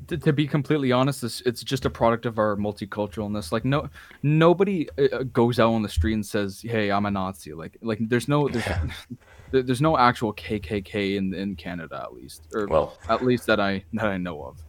To, 0.09 0.17
to, 0.17 0.33
be 0.33 0.47
completely 0.47 0.91
honest, 0.91 1.23
it's, 1.23 1.43
it's 1.43 1.63
just 1.63 1.85
a 1.85 1.91
product 1.91 2.25
of 2.25 2.39
our 2.39 2.57
multiculturalness. 2.57 3.53
Like 3.53 3.67
no, 3.67 3.91
nobody 4.23 4.89
uh, 4.99 5.03
uh, 5.13 5.23
goes 5.25 5.61
out 5.61 5.73
on 5.75 5.83
the 5.83 5.89
street 5.89 6.15
and 6.15 6.25
says, 6.25 6.63
"Hey, 6.63 6.91
I'm 6.91 7.05
a 7.05 7.11
Nazi." 7.11 7.53
Like, 7.53 7.77
like 7.83 7.99
there's 8.01 8.27
no, 8.27 8.49
there's, 8.49 8.65
yeah. 8.65 8.87
there's 9.51 9.81
no 9.81 9.97
actual 9.97 10.33
KKK 10.35 11.17
in 11.17 11.35
in 11.35 11.57
Canada, 11.57 12.01
at 12.03 12.15
least, 12.15 12.43
or 12.55 12.67
well, 12.67 12.99
at 13.09 13.25
least 13.25 13.47
that 13.47 13.61
I 13.61 13.85
that 13.95 14.07
I 14.07 14.17
know 14.17 14.43
of. 14.43 14.63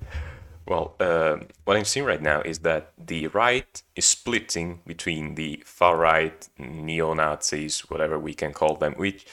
Well, 0.68 0.96
uh, 1.00 1.38
what 1.66 1.78
I'm 1.78 1.86
seeing 1.86 2.06
right 2.06 2.22
now 2.22 2.42
is 2.42 2.60
that 2.60 2.94
the 3.04 3.26
right 3.28 3.82
is 3.96 4.06
splitting 4.06 4.82
between 4.86 5.34
the 5.34 5.64
far 5.66 5.98
right, 5.98 6.48
neo 6.60 7.16
Nazis, 7.16 7.80
whatever 7.90 8.20
we 8.20 8.36
can 8.36 8.54
call 8.54 8.76
them, 8.76 8.94
which 8.94 9.26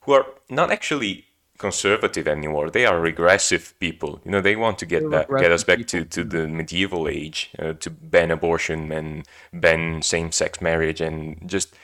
who 0.00 0.12
are 0.12 0.26
not 0.50 0.72
actually 0.72 1.26
conservative 1.62 2.26
anymore. 2.26 2.68
They 2.68 2.84
are 2.84 2.98
regressive 3.00 3.74
people. 3.78 4.20
You 4.24 4.32
know, 4.32 4.40
they 4.40 4.56
want 4.56 4.78
to 4.80 4.86
get 4.86 5.08
back, 5.08 5.28
get 5.28 5.52
us 5.52 5.62
back 5.62 5.86
to, 5.86 6.04
to 6.04 6.24
the 6.24 6.48
medieval 6.48 7.06
age, 7.06 7.50
uh, 7.60 7.74
to 7.74 7.88
ban 7.88 8.32
abortion 8.32 8.90
and 8.90 9.24
ban 9.52 10.02
same-sex 10.02 10.60
marriage, 10.60 11.00
and 11.00 11.16
just 11.46 11.76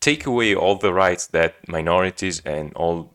take 0.00 0.26
away 0.26 0.54
all 0.54 0.76
the 0.76 0.92
rights 0.92 1.26
that 1.28 1.68
minorities 1.68 2.40
and 2.44 2.72
all 2.74 3.14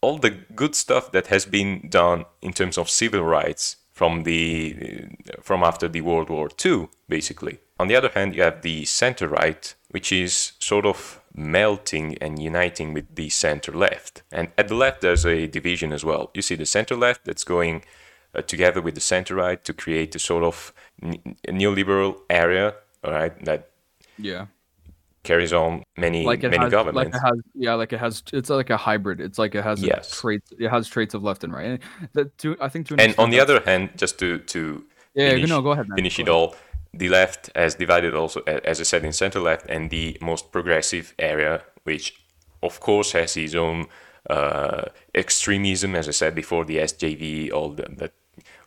all 0.00 0.18
the 0.18 0.30
good 0.30 0.74
stuff 0.74 1.10
that 1.12 1.28
has 1.28 1.46
been 1.46 1.88
done 1.88 2.24
in 2.42 2.52
terms 2.52 2.78
of 2.78 2.88
civil 2.88 3.22
rights 3.22 3.76
from 3.92 4.24
the 4.24 5.08
from 5.40 5.62
after 5.62 5.88
the 5.88 6.02
World 6.02 6.28
War 6.28 6.48
II, 6.64 6.88
basically. 7.08 7.58
On 7.78 7.88
the 7.88 7.96
other 7.96 8.10
hand, 8.10 8.34
you 8.34 8.42
have 8.42 8.62
the 8.62 8.84
center 8.84 9.26
right, 9.28 9.74
which 9.90 10.12
is 10.12 10.52
sort 10.58 10.86
of 10.86 11.20
melting 11.34 12.16
and 12.18 12.38
uniting 12.38 12.92
with 12.92 13.14
the 13.14 13.28
center 13.28 13.72
left. 13.72 14.22
And 14.30 14.48
at 14.56 14.68
the 14.68 14.74
left, 14.74 15.00
there's 15.00 15.26
a 15.26 15.46
division 15.46 15.92
as 15.92 16.04
well. 16.04 16.30
You 16.34 16.42
see 16.42 16.54
the 16.54 16.66
center 16.66 16.96
left 16.96 17.24
that's 17.24 17.44
going 17.44 17.84
uh, 18.34 18.42
together 18.42 18.80
with 18.80 18.94
the 18.94 19.00
center 19.00 19.34
right 19.34 19.62
to 19.64 19.72
create 19.72 20.14
a 20.14 20.18
sort 20.18 20.44
of 20.44 20.72
neoliberal 21.48 22.20
area, 22.28 22.74
all 23.02 23.12
right, 23.12 23.44
that 23.44 23.70
yeah 24.18 24.46
carries 25.26 25.52
on 25.52 25.82
many 25.96 26.24
like 26.24 26.42
many 26.42 26.58
has, 26.58 26.70
governments. 26.70 27.14
Like 27.14 27.22
it 27.22 27.26
has, 27.26 27.38
yeah, 27.54 27.74
like 27.74 27.92
it 27.92 28.00
has. 28.00 28.22
It's 28.32 28.48
like 28.48 28.70
a 28.70 28.76
hybrid. 28.76 29.20
It's 29.20 29.38
like 29.38 29.54
it 29.54 29.64
has 29.64 29.82
yes. 29.82 30.10
traits. 30.20 30.52
It 30.58 30.68
has 30.68 30.88
traits 30.88 31.14
of 31.14 31.22
left 31.22 31.44
and 31.44 31.52
right. 31.52 31.80
And 32.14 32.30
to, 32.38 32.56
I 32.60 32.68
think 32.68 32.86
to 32.88 32.96
and 32.98 33.14
on 33.18 33.30
the 33.30 33.40
other 33.40 33.60
hand, 33.60 33.90
just 33.96 34.18
to 34.20 34.38
to 34.38 34.84
yeah, 35.14 35.30
finish, 35.30 35.50
no, 35.50 35.60
go 35.60 35.72
ahead. 35.72 35.88
Man. 35.88 35.96
Finish 35.96 36.16
go 36.16 36.22
it 36.22 36.28
ahead. 36.28 36.40
all. 36.40 36.56
The 36.94 37.08
left 37.10 37.50
has 37.54 37.74
divided 37.74 38.14
also, 38.14 38.40
as 38.46 38.80
I 38.80 38.84
said, 38.84 39.04
in 39.04 39.12
center 39.12 39.40
left 39.40 39.66
and 39.68 39.90
the 39.90 40.16
most 40.22 40.50
progressive 40.50 41.14
area, 41.18 41.62
which 41.84 42.14
of 42.62 42.80
course 42.80 43.12
has 43.12 43.36
its 43.36 43.54
own 43.54 43.86
uh, 44.30 44.86
extremism, 45.14 45.94
as 45.94 46.08
I 46.08 46.12
said 46.12 46.34
before, 46.34 46.64
the 46.64 46.78
SJW, 46.78 47.52
all 47.52 47.70
the, 47.70 47.82
the 47.82 48.10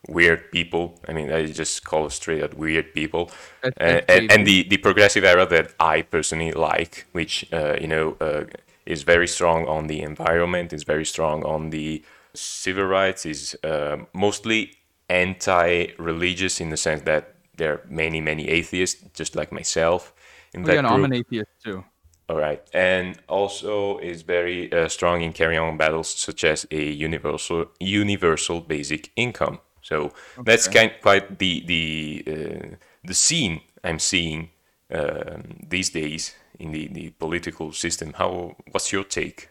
weird 0.08 0.50
people. 0.50 0.98
I 1.08 1.12
mean, 1.12 1.32
I 1.32 1.46
just 1.46 1.84
call 1.84 2.06
it 2.06 2.12
straight 2.12 2.42
out 2.42 2.54
weird 2.54 2.94
people. 2.94 3.30
Uh, 3.62 4.00
and, 4.08 4.32
and 4.32 4.46
the, 4.46 4.62
the 4.68 4.78
progressive 4.78 5.24
era 5.24 5.46
that 5.46 5.74
I 5.78 6.02
personally 6.02 6.52
like, 6.52 7.06
which, 7.12 7.50
uh, 7.52 7.76
you 7.80 7.86
know, 7.86 8.16
uh, 8.20 8.44
is 8.86 9.02
very 9.02 9.28
strong 9.28 9.66
on 9.66 9.86
the 9.86 10.00
environment, 10.00 10.72
is 10.72 10.84
very 10.84 11.04
strong 11.04 11.44
on 11.44 11.70
the 11.70 12.02
civil 12.34 12.84
rights, 12.84 13.26
is 13.26 13.56
uh, 13.62 13.98
mostly 14.12 14.72
anti-religious 15.08 16.60
in 16.60 16.70
the 16.70 16.76
sense 16.76 17.02
that 17.02 17.34
there 17.56 17.72
are 17.74 17.80
many, 17.88 18.20
many 18.20 18.48
atheists, 18.48 19.04
just 19.12 19.36
like 19.36 19.52
myself. 19.52 20.14
In 20.54 20.62
oh, 20.62 20.66
that 20.66 20.74
yeah, 20.76 20.88
I'm 20.88 21.04
an 21.04 21.14
atheist 21.14 21.50
too. 21.62 21.84
All 22.28 22.36
right, 22.36 22.62
and 22.72 23.18
also 23.28 23.98
is 23.98 24.22
very 24.22 24.72
uh, 24.72 24.88
strong 24.88 25.20
in 25.22 25.32
carrying 25.32 25.60
on 25.60 25.76
battles 25.76 26.08
such 26.08 26.44
as 26.44 26.64
a 26.70 26.80
universal 26.80 27.66
universal 27.80 28.60
basic 28.60 29.10
income. 29.16 29.58
So 29.90 30.04
okay. 30.04 30.14
that's 30.44 30.68
kind 30.68 30.92
of 30.92 31.00
quite 31.02 31.38
the 31.38 31.64
the 31.66 32.24
uh, 32.26 32.76
the 33.04 33.14
scene 33.14 33.60
I'm 33.84 33.98
seeing 33.98 34.50
um, 34.94 35.58
these 35.68 35.90
days 35.90 36.34
in 36.58 36.70
the, 36.72 36.88
the 36.88 37.10
political 37.10 37.72
system. 37.72 38.12
How 38.14 38.56
what's 38.70 38.92
your 38.92 39.04
take? 39.04 39.48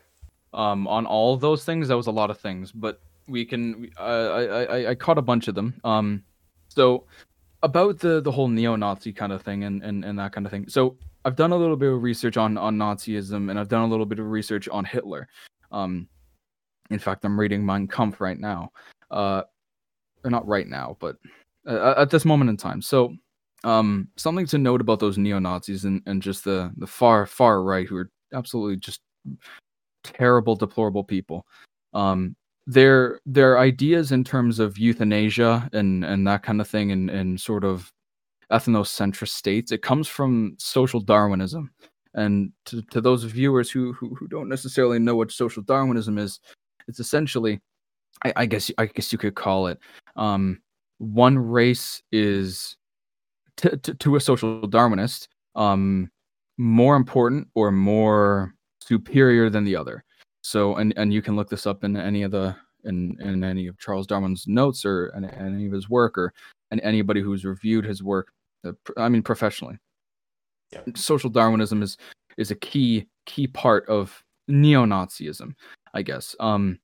Um, 0.53 0.87
on 0.87 1.05
all 1.05 1.37
those 1.37 1.63
things, 1.65 1.89
that 1.89 1.97
was 1.97 2.07
a 2.07 2.11
lot 2.11 2.31
of 2.31 2.39
things, 2.39 2.71
but 2.71 3.01
we 3.27 3.45
can. 3.45 3.91
Uh, 3.99 4.01
I, 4.01 4.63
I 4.63 4.89
I 4.91 4.95
caught 4.95 5.17
a 5.17 5.21
bunch 5.21 5.47
of 5.47 5.55
them. 5.55 5.79
Um, 5.83 6.23
so 6.69 7.03
about 7.61 7.99
the 7.99 8.21
the 8.21 8.31
whole 8.31 8.47
neo-Nazi 8.47 9.11
kind 9.11 9.33
of 9.33 9.41
thing 9.41 9.65
and, 9.65 9.83
and 9.83 10.05
and 10.05 10.17
that 10.19 10.31
kind 10.31 10.45
of 10.45 10.51
thing. 10.51 10.69
So 10.69 10.95
I've 11.25 11.35
done 11.35 11.51
a 11.51 11.57
little 11.57 11.75
bit 11.75 11.91
of 11.91 12.01
research 12.01 12.37
on 12.37 12.57
on 12.57 12.77
Nazism 12.77 13.49
and 13.49 13.59
I've 13.59 13.67
done 13.67 13.83
a 13.83 13.87
little 13.87 14.05
bit 14.05 14.19
of 14.19 14.27
research 14.27 14.69
on 14.69 14.85
Hitler. 14.85 15.27
Um, 15.71 16.07
in 16.89 16.97
fact, 16.99 17.25
I'm 17.25 17.39
reading 17.39 17.65
Mein 17.65 17.87
Kampf 17.87 18.21
right 18.21 18.39
now. 18.39 18.71
Uh, 19.11 19.43
not 20.29 20.47
right 20.47 20.67
now, 20.67 20.97
but 20.99 21.17
uh, 21.67 21.95
at 21.97 22.09
this 22.09 22.25
moment 22.25 22.49
in 22.49 22.57
time. 22.57 22.81
So, 22.81 23.15
um, 23.63 24.07
something 24.15 24.45
to 24.47 24.57
note 24.57 24.81
about 24.81 24.99
those 24.99 25.17
neo 25.17 25.39
Nazis 25.39 25.85
and, 25.85 26.01
and 26.05 26.21
just 26.21 26.43
the 26.43 26.71
the 26.77 26.87
far 26.87 27.25
far 27.25 27.61
right 27.63 27.87
who 27.87 27.97
are 27.97 28.09
absolutely 28.33 28.77
just 28.77 29.01
terrible, 30.03 30.55
deplorable 30.55 31.03
people. 31.03 31.45
Um, 31.93 32.35
their 32.67 33.19
their 33.25 33.57
ideas 33.57 34.11
in 34.11 34.23
terms 34.23 34.59
of 34.59 34.77
euthanasia 34.77 35.67
and 35.73 36.05
and 36.05 36.27
that 36.27 36.43
kind 36.43 36.61
of 36.61 36.67
thing 36.67 36.91
and 36.91 37.09
and 37.09 37.41
sort 37.41 37.63
of 37.63 37.91
ethnocentrist 38.51 39.29
states 39.29 39.71
it 39.71 39.81
comes 39.81 40.07
from 40.07 40.55
social 40.59 40.99
darwinism 40.99 41.71
and 42.13 42.51
to, 42.65 42.81
to 42.91 43.01
those 43.01 43.23
viewers 43.23 43.71
who, 43.71 43.93
who 43.93 44.13
who 44.13 44.27
don't 44.27 44.49
necessarily 44.49 44.99
know 44.99 45.15
what 45.15 45.31
social 45.31 45.63
darwinism 45.63 46.19
is 46.19 46.39
it's 46.87 46.99
essentially 46.99 47.59
I, 48.23 48.33
I 48.35 48.45
guess 48.45 48.71
I 48.77 48.87
guess 48.87 49.11
you 49.11 49.17
could 49.17 49.35
call 49.35 49.67
it. 49.67 49.79
Um, 50.15 50.61
one 50.97 51.37
race 51.37 52.01
is 52.11 52.75
t- 53.57 53.77
t- 53.81 53.93
to 53.93 54.15
a 54.15 54.19
social 54.19 54.67
Darwinist 54.67 55.27
um, 55.55 56.09
more 56.57 56.95
important 56.95 57.47
or 57.55 57.71
more 57.71 58.53
superior 58.81 59.49
than 59.49 59.63
the 59.63 59.75
other. 59.75 60.03
So, 60.41 60.75
and 60.75 60.93
and 60.97 61.13
you 61.13 61.21
can 61.21 61.35
look 61.35 61.49
this 61.49 61.67
up 61.67 61.83
in 61.83 61.95
any 61.95 62.23
of 62.23 62.31
the 62.31 62.55
in 62.83 63.17
in 63.21 63.43
any 63.43 63.67
of 63.67 63.77
Charles 63.77 64.07
Darwin's 64.07 64.47
notes 64.47 64.85
or 64.85 65.13
in, 65.15 65.25
any 65.25 65.67
of 65.67 65.73
his 65.73 65.89
work 65.89 66.17
or 66.17 66.33
and 66.71 66.81
anybody 66.81 67.21
who's 67.21 67.45
reviewed 67.45 67.85
his 67.85 68.03
work. 68.03 68.31
Uh, 68.65 68.73
I 68.97 69.09
mean, 69.09 69.23
professionally. 69.23 69.77
Yeah. 70.71 70.81
Social 70.95 71.29
Darwinism 71.29 71.81
is 71.81 71.97
is 72.37 72.51
a 72.51 72.55
key 72.55 73.07
key 73.25 73.47
part 73.47 73.87
of 73.87 74.23
neo-Nazism, 74.47 75.53
I 75.93 76.01
guess. 76.01 76.35
Um, 76.39 76.79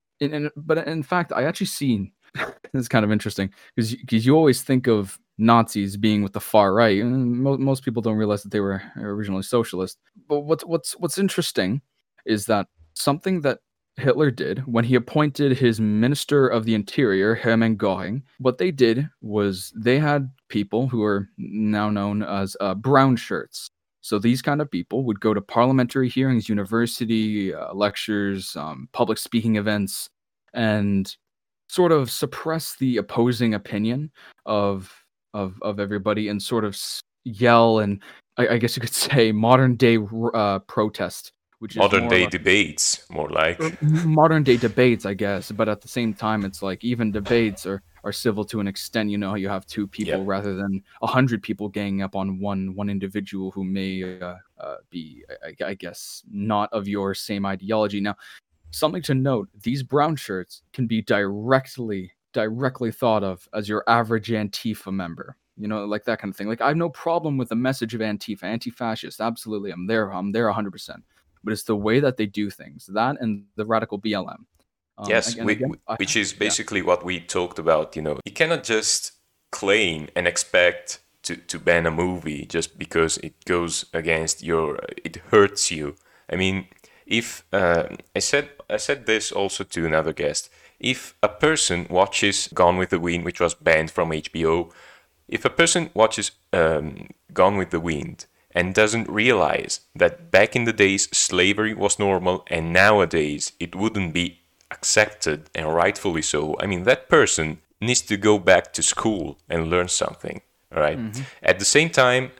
but 0.56 0.86
in 0.86 1.02
fact, 1.02 1.32
I 1.34 1.44
actually 1.44 1.66
seen 1.66 2.12
this 2.34 2.54
is 2.74 2.88
kind 2.88 3.04
of 3.04 3.12
interesting 3.12 3.50
because 3.74 3.94
because 3.94 4.26
you 4.26 4.36
always 4.36 4.62
think 4.62 4.86
of 4.86 5.18
Nazis 5.38 5.96
being 5.96 6.22
with 6.22 6.32
the 6.32 6.40
far 6.40 6.74
right, 6.74 7.00
and 7.00 7.42
mo- 7.42 7.58
most 7.58 7.84
people 7.84 8.02
don't 8.02 8.16
realize 8.16 8.42
that 8.42 8.50
they 8.50 8.60
were 8.60 8.82
originally 8.96 9.42
socialist. 9.42 9.98
But 10.28 10.40
what's 10.40 10.64
what's 10.64 10.92
what's 10.92 11.18
interesting 11.18 11.82
is 12.24 12.46
that 12.46 12.66
something 12.94 13.42
that 13.42 13.60
Hitler 13.96 14.30
did 14.30 14.60
when 14.66 14.84
he 14.84 14.94
appointed 14.94 15.56
his 15.56 15.80
Minister 15.80 16.48
of 16.48 16.64
the 16.64 16.74
Interior, 16.74 17.34
Hermann 17.34 17.76
Göring, 17.76 18.22
what 18.38 18.58
they 18.58 18.70
did 18.70 19.08
was 19.22 19.72
they 19.74 19.98
had 19.98 20.30
people 20.48 20.88
who 20.88 21.02
are 21.02 21.28
now 21.38 21.88
known 21.90 22.22
as 22.22 22.56
uh, 22.60 22.74
brown 22.74 23.16
shirts. 23.16 23.70
So 24.06 24.20
these 24.20 24.40
kind 24.40 24.60
of 24.60 24.70
people 24.70 25.02
would 25.02 25.18
go 25.18 25.34
to 25.34 25.40
parliamentary 25.40 26.08
hearings, 26.08 26.48
university 26.48 27.52
uh, 27.52 27.74
lectures, 27.74 28.54
um, 28.54 28.88
public 28.92 29.18
speaking 29.18 29.56
events, 29.56 30.08
and 30.54 31.12
sort 31.68 31.90
of 31.90 32.08
suppress 32.08 32.76
the 32.76 32.98
opposing 32.98 33.54
opinion 33.54 34.12
of 34.46 34.94
of 35.34 35.58
of 35.60 35.80
everybody 35.80 36.28
and 36.28 36.40
sort 36.40 36.64
of 36.64 36.78
yell 37.24 37.80
and 37.80 38.00
I, 38.36 38.46
I 38.46 38.58
guess 38.58 38.76
you 38.76 38.80
could 38.80 38.94
say 39.10 39.32
modern 39.32 39.74
day 39.74 39.98
uh, 40.34 40.60
protest 40.60 41.32
which 41.58 41.72
is 41.72 41.78
modern 41.78 42.08
day 42.08 42.22
like, 42.22 42.30
debates 42.30 43.08
more 43.10 43.28
like. 43.30 43.60
Modern 43.82 44.42
day 44.42 44.56
debates 44.56 45.06
i 45.06 45.14
guess 45.14 45.50
but 45.50 45.68
at 45.68 45.80
the 45.80 45.88
same 45.88 46.14
time 46.14 46.44
it's 46.44 46.62
like 46.62 46.84
even 46.84 47.10
debates 47.12 47.66
are 47.66 47.82
are 48.06 48.12
civil 48.12 48.44
to 48.44 48.60
an 48.60 48.68
extent 48.68 49.10
you 49.10 49.18
know 49.18 49.34
you 49.34 49.48
have 49.48 49.66
two 49.66 49.86
people 49.86 50.24
rather 50.24 50.54
than 50.54 50.80
a 51.02 51.06
hundred 51.08 51.42
people 51.42 51.68
ganging 51.68 52.02
up 52.02 52.14
on 52.14 52.38
one 52.38 52.74
one 52.76 52.88
individual 52.88 53.50
who 53.50 53.64
may 53.64 54.20
uh, 54.20 54.36
uh, 54.60 54.76
be 54.90 55.24
I, 55.44 55.70
I, 55.70 55.74
guess 55.74 56.22
not 56.30 56.72
of 56.72 56.86
your 56.86 57.14
same 57.14 57.44
ideology. 57.44 58.00
Now 58.00 58.14
something 58.70 59.02
to 59.02 59.14
note 59.14 59.48
these 59.60 59.82
brown 59.82 60.14
shirts 60.14 60.62
can 60.72 60.86
be 60.86 61.02
directly 61.02 62.12
directly 62.32 62.92
thought 62.92 63.24
of 63.24 63.48
as 63.52 63.68
your 63.68 63.82
average 63.88 64.28
antifa 64.28 64.92
member 64.92 65.36
you 65.56 65.66
know 65.66 65.84
like 65.84 66.04
that 66.04 66.20
kind 66.20 66.30
of 66.32 66.36
thing. 66.36 66.46
Like 66.46 66.60
i 66.60 66.68
have 66.68 66.76
no 66.76 66.90
problem 66.90 67.36
with 67.38 67.48
the 67.48 67.56
message 67.56 67.92
of 67.92 68.00
antifa. 68.00 68.44
Anti-fascist 68.44 69.20
absolutely 69.20 69.72
i'm 69.72 69.88
there 69.88 70.12
i'm 70.12 70.30
there 70.30 70.46
100% 70.46 71.02
but 71.46 71.52
it's 71.52 71.62
the 71.62 71.76
way 71.76 72.00
that 72.00 72.16
they 72.16 72.26
do 72.26 72.50
things. 72.50 72.90
That 72.92 73.16
and 73.20 73.44
the 73.54 73.64
radical 73.64 74.00
BLM. 74.00 74.44
Um, 74.98 75.08
yes, 75.08 75.32
again, 75.32 75.46
we, 75.46 75.52
again, 75.52 75.74
which 75.96 76.16
is 76.16 76.32
basically 76.32 76.80
yeah. 76.80 76.86
what 76.86 77.04
we 77.04 77.20
talked 77.20 77.60
about. 77.60 77.94
You 77.94 78.02
know, 78.02 78.18
you 78.24 78.32
cannot 78.32 78.64
just 78.64 79.12
claim 79.52 80.08
and 80.16 80.26
expect 80.26 80.98
to, 81.22 81.36
to 81.36 81.58
ban 81.60 81.86
a 81.86 81.92
movie 81.92 82.46
just 82.46 82.78
because 82.78 83.18
it 83.18 83.44
goes 83.44 83.84
against 83.94 84.42
your, 84.42 84.80
it 85.04 85.16
hurts 85.30 85.70
you. 85.70 85.94
I 86.28 86.34
mean, 86.34 86.66
if 87.06 87.44
uh, 87.52 87.84
I 88.16 88.18
said 88.18 88.50
I 88.68 88.78
said 88.78 89.06
this 89.06 89.30
also 89.30 89.62
to 89.62 89.86
another 89.86 90.12
guest, 90.12 90.50
if 90.80 91.14
a 91.22 91.28
person 91.28 91.86
watches 91.88 92.48
Gone 92.52 92.76
with 92.76 92.90
the 92.90 92.98
Wind, 92.98 93.24
which 93.24 93.40
was 93.40 93.54
banned 93.54 93.92
from 93.92 94.10
HBO, 94.10 94.72
if 95.28 95.44
a 95.44 95.50
person 95.50 95.90
watches 95.94 96.32
um, 96.52 97.10
Gone 97.32 97.56
with 97.56 97.70
the 97.70 97.80
Wind 97.80 98.26
and 98.56 98.74
doesn't 98.74 99.08
realize 99.10 99.80
that 99.94 100.30
back 100.30 100.56
in 100.56 100.64
the 100.64 100.72
days 100.72 101.08
slavery 101.12 101.74
was 101.74 101.98
normal 101.98 102.42
and 102.46 102.72
nowadays 102.72 103.52
it 103.60 103.76
wouldn't 103.76 104.14
be 104.14 104.38
accepted 104.70 105.50
and 105.54 105.74
rightfully 105.74 106.22
so. 106.22 106.56
I 106.58 106.64
mean, 106.66 106.84
that 106.84 107.10
person 107.10 107.58
needs 107.82 108.00
to 108.00 108.16
go 108.16 108.38
back 108.38 108.72
to 108.72 108.82
school 108.82 109.36
and 109.46 109.68
learn 109.68 109.88
something, 109.88 110.40
right? 110.72 110.98
Mm-hmm. 110.98 111.22
At 111.42 111.58
the 111.58 111.66
same 111.66 111.90
time, 111.90 112.30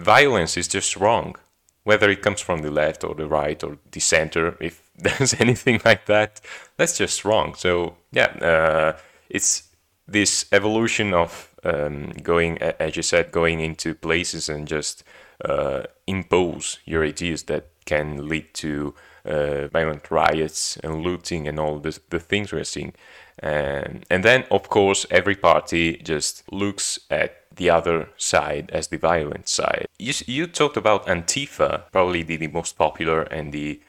violence 0.00 0.56
is 0.56 0.66
just 0.66 0.96
wrong, 0.96 1.36
whether 1.84 2.10
it 2.10 2.22
comes 2.22 2.40
from 2.40 2.62
the 2.62 2.70
left 2.72 3.04
or 3.04 3.14
the 3.14 3.28
right 3.28 3.62
or 3.62 3.78
the 3.92 4.00
center. 4.00 4.56
If 4.60 4.82
there's 4.98 5.34
anything 5.40 5.80
like 5.84 6.06
that, 6.06 6.40
that's 6.76 6.98
just 6.98 7.24
wrong. 7.24 7.54
So, 7.54 7.96
yeah, 8.10 8.30
uh, 8.50 8.98
it's 9.30 9.62
this 10.08 10.46
evolution 10.50 11.14
of 11.14 11.54
um, 11.62 12.10
going, 12.22 12.58
as 12.58 12.96
you 12.96 13.02
said, 13.02 13.30
going 13.30 13.60
into 13.60 13.94
places 13.94 14.48
and 14.48 14.66
just 14.66 15.04
uh, 15.44 15.82
impose 16.06 16.78
your 16.84 17.04
ideas 17.04 17.44
that 17.44 17.68
can 17.84 18.28
lead 18.28 18.54
to 18.54 18.94
uh, 19.24 19.68
violent 19.68 20.10
riots 20.10 20.76
and 20.78 21.02
looting 21.02 21.48
and 21.48 21.58
all 21.58 21.78
the, 21.78 21.98
the 22.10 22.20
things 22.20 22.52
we're 22.52 22.64
seeing. 22.64 22.94
And, 23.38 24.04
and 24.10 24.24
then, 24.24 24.44
of 24.50 24.68
course, 24.68 25.06
every 25.10 25.34
party 25.34 25.96
just 25.96 26.44
looks 26.52 27.00
at 27.10 27.36
the 27.56 27.70
other 27.70 28.08
side 28.16 28.70
as 28.72 28.88
the 28.88 28.98
violent 28.98 29.48
side. 29.48 29.86
You, 29.98 30.12
you 30.26 30.46
talked 30.46 30.76
about 30.76 31.06
Antifa, 31.06 31.84
probably 31.92 32.22
the, 32.22 32.36
the 32.36 32.48
most 32.48 32.78
popular 32.78 33.22
and 33.22 33.52
the 33.52 33.80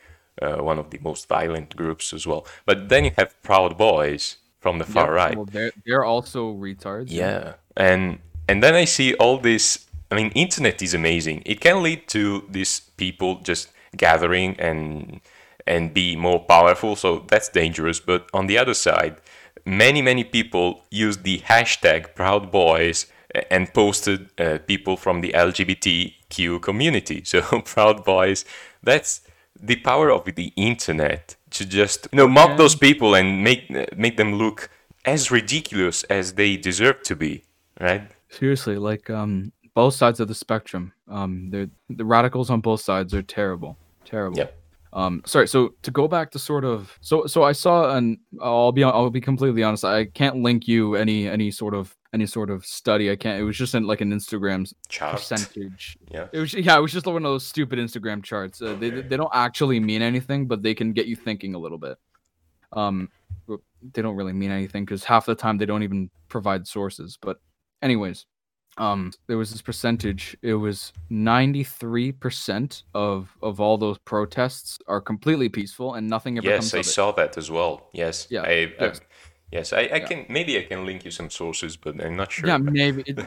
uh, 0.42 0.58
one 0.58 0.80
of 0.80 0.90
the 0.90 1.00
most 1.04 1.28
violent 1.28 1.76
groups 1.76 2.12
as 2.12 2.26
well. 2.26 2.46
But 2.66 2.90
then 2.90 3.06
you 3.06 3.12
have 3.18 3.42
Proud 3.44 3.78
Boys 3.78 4.38
from 4.60 4.80
the 4.80 4.86
far 4.86 5.14
right. 5.14 5.36
Well, 5.36 5.46
they're, 5.46 5.72
they're 5.86 6.04
also 6.04 6.54
retards. 6.54 7.08
Yeah. 7.10 7.54
And 7.78 8.20
and 8.48 8.64
then 8.64 8.74
I 8.74 8.86
see 8.86 9.14
all 9.16 9.38
this 9.38 9.86
I 10.14 10.16
mean, 10.16 10.32
internet 10.36 10.80
is 10.84 10.94
amazing. 10.94 11.42
It 11.44 11.60
can 11.60 11.82
lead 11.82 12.08
to 12.10 12.46
these 12.48 12.82
people 12.98 13.40
just 13.42 13.72
gathering 13.98 14.56
and 14.60 15.22
and 15.66 15.94
be 15.94 16.16
more 16.16 16.40
powerful. 16.40 16.96
So 16.96 17.26
that's 17.28 17.50
dangerous. 17.50 18.00
But 18.00 18.28
on 18.32 18.46
the 18.48 18.58
other 18.60 18.76
side, 18.76 19.16
many 19.66 20.02
many 20.04 20.24
people 20.24 20.84
use 20.92 21.18
the 21.18 21.40
hashtag 21.40 22.14
Proud 22.14 22.52
Boys 22.52 23.08
and 23.50 23.74
posted 23.74 24.30
uh, 24.40 24.60
people 24.68 24.98
from 24.98 25.22
the 25.22 25.32
LGBTQ 25.34 26.62
community. 26.62 27.24
So 27.32 27.42
Proud 27.62 28.06
Boys. 28.06 28.46
That's 28.84 29.22
the 29.60 29.78
power 29.78 30.12
of 30.12 30.26
the 30.36 30.54
internet 30.56 31.36
to 31.52 31.66
just 31.66 32.08
you 32.12 32.18
know 32.18 32.28
mock 32.28 32.58
those 32.58 32.76
people 32.76 33.16
and 33.16 33.44
make 33.44 33.64
make 33.98 34.18
them 34.18 34.36
look 34.36 34.70
as 35.06 35.32
ridiculous 35.32 36.04
as 36.04 36.34
they 36.34 36.56
deserve 36.56 37.02
to 37.04 37.16
be. 37.16 37.44
Right. 37.82 38.04
Seriously, 38.30 38.78
like 38.78 39.10
um, 39.10 39.52
both 39.76 39.96
sides 39.96 40.20
of 40.20 40.28
the 40.28 40.36
spectrum. 40.36 40.94
Um, 41.08 41.50
the 41.50 41.70
the 41.90 42.06
radicals 42.06 42.50
on 42.50 42.62
both 42.62 42.82
sides 42.82 43.14
are 43.14 43.22
terrible, 43.22 43.78
terrible. 44.06 44.38
Yep. 44.38 44.60
Um, 44.94 45.24
sorry. 45.26 45.48
So 45.48 45.74
to 45.82 45.92
go 45.92 46.08
back 46.08 46.30
to 46.32 46.40
sort 46.40 46.64
of 46.64 46.98
so 47.02 47.26
so 47.26 47.44
I 47.44 47.52
saw 47.52 47.96
and 47.96 48.18
I'll 48.42 48.72
be 48.72 48.84
I'll 48.84 49.10
be 49.10 49.22
completely 49.22 49.64
honest. 49.64 49.84
I 49.84 50.06
can't 50.06 50.38
link 50.38 50.68
you 50.68 50.96
any 50.96 51.28
any 51.28 51.50
sort 51.50 51.74
of 51.74 51.96
any 52.14 52.28
sort 52.28 52.52
of 52.52 52.64
study. 52.64 53.10
I 53.10 53.16
can't. 53.16 53.42
It 53.42 53.44
was 53.44 53.58
just 53.58 53.74
in 53.74 53.88
like 53.88 54.02
an 54.02 54.12
Instagram 54.12 54.72
Chart. 54.88 55.16
percentage. 55.16 55.98
Yeah. 56.12 56.28
It 56.32 56.40
was 56.40 56.54
yeah. 56.54 56.78
It 56.78 56.82
was 56.82 56.94
just 56.94 57.08
one 57.08 57.18
of 57.18 57.24
those 57.24 57.46
stupid 57.46 57.80
Instagram 57.80 58.24
charts. 58.24 58.62
Uh, 58.62 58.66
okay. 58.68 58.90
They 58.92 59.02
they 59.02 59.18
don't 59.18 59.32
actually 59.34 59.80
mean 59.80 60.04
anything, 60.04 60.48
but 60.48 60.62
they 60.62 60.76
can 60.76 60.94
get 60.94 61.08
you 61.08 61.16
thinking 61.16 61.56
a 61.56 61.60
little 61.60 61.80
bit. 61.80 61.98
Um, 62.72 63.10
they 63.94 64.02
don't 64.02 64.16
really 64.16 64.34
mean 64.34 64.52
anything 64.52 64.86
because 64.86 65.04
half 65.04 65.26
the 65.26 65.36
time 65.36 65.58
they 65.58 65.66
don't 65.66 65.84
even 65.84 66.10
provide 66.30 66.68
sources. 66.68 67.18
But 67.20 67.38
anyways, 67.82 68.26
um 68.78 69.12
there 69.28 69.38
was 69.38 69.52
this 69.52 69.62
percentage 69.62 70.36
it 70.42 70.56
was 70.56 70.94
93% 71.12 72.84
of 72.94 73.30
of 73.42 73.60
all 73.60 73.78
those 73.78 73.98
protests 74.00 74.80
are 74.88 75.00
completely 75.02 75.50
peaceful 75.50 75.94
and 75.94 76.08
nothing 76.08 76.38
ever 76.38 76.48
yes 76.48 76.74
i 76.74 76.80
it. 76.80 76.86
saw 76.86 77.12
that 77.12 77.38
as 77.38 77.52
well. 77.52 77.90
Yes 77.94 78.28
yeah 78.30 78.42
I, 78.42 78.74
yes. 78.80 79.00
I, 79.00 79.04
yes 79.52 79.74
i, 79.74 79.78
I 79.78 79.82
yeah. 79.82 80.00
can 80.00 80.26
maybe 80.30 80.58
i 80.58 80.64
can 80.64 80.86
link 80.86 81.06
you 81.06 81.12
some 81.12 81.30
sources 81.30 81.78
but 81.78 82.04
i'm 82.04 82.16
not 82.16 82.32
sure. 82.32 82.48
Yeah 82.48 82.58
maybe. 82.58 83.04
It, 83.06 83.20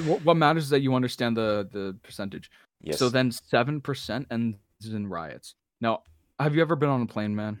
what 0.24 0.36
matters 0.36 0.64
is 0.64 0.70
that 0.70 0.80
you 0.80 0.94
understand 0.94 1.36
the 1.36 1.68
the 1.72 1.96
percentage. 2.02 2.50
Yes. 2.82 2.98
So 2.98 3.08
then 3.08 3.30
7% 3.30 4.26
ends 4.30 4.58
in 4.84 5.06
riots. 5.06 5.54
Now 5.80 6.02
have 6.38 6.54
you 6.54 6.60
ever 6.60 6.76
been 6.76 6.90
on 6.90 7.00
a 7.00 7.06
plane 7.06 7.34
man? 7.34 7.58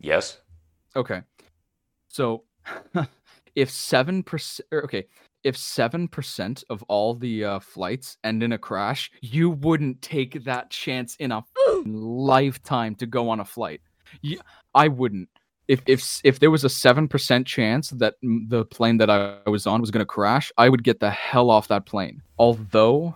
Yes. 0.00 0.38
Okay. 0.94 1.22
So 2.08 2.44
if 3.54 3.70
7% 3.70 4.60
okay 4.84 5.06
if 5.44 5.56
7% 5.56 6.64
of 6.70 6.82
all 6.84 7.14
the 7.14 7.44
uh, 7.44 7.58
flights 7.60 8.16
end 8.24 8.42
in 8.42 8.52
a 8.52 8.58
crash, 8.58 9.10
you 9.20 9.50
wouldn't 9.50 10.02
take 10.02 10.44
that 10.44 10.70
chance 10.70 11.16
in 11.16 11.32
a 11.32 11.44
lifetime 11.84 12.94
to 12.96 13.06
go 13.06 13.28
on 13.30 13.40
a 13.40 13.44
flight. 13.44 13.80
You, 14.22 14.40
I 14.74 14.88
wouldn't. 14.88 15.28
If 15.68 15.82
if 15.86 16.20
if 16.24 16.38
there 16.38 16.50
was 16.50 16.64
a 16.64 16.68
7% 16.68 17.44
chance 17.44 17.90
that 17.90 18.14
the 18.22 18.64
plane 18.64 18.96
that 18.98 19.10
I 19.10 19.36
was 19.50 19.66
on 19.66 19.82
was 19.82 19.90
going 19.90 20.00
to 20.00 20.06
crash, 20.06 20.50
I 20.56 20.70
would 20.70 20.82
get 20.82 20.98
the 20.98 21.10
hell 21.10 21.50
off 21.50 21.68
that 21.68 21.84
plane. 21.84 22.22
Although 22.38 23.14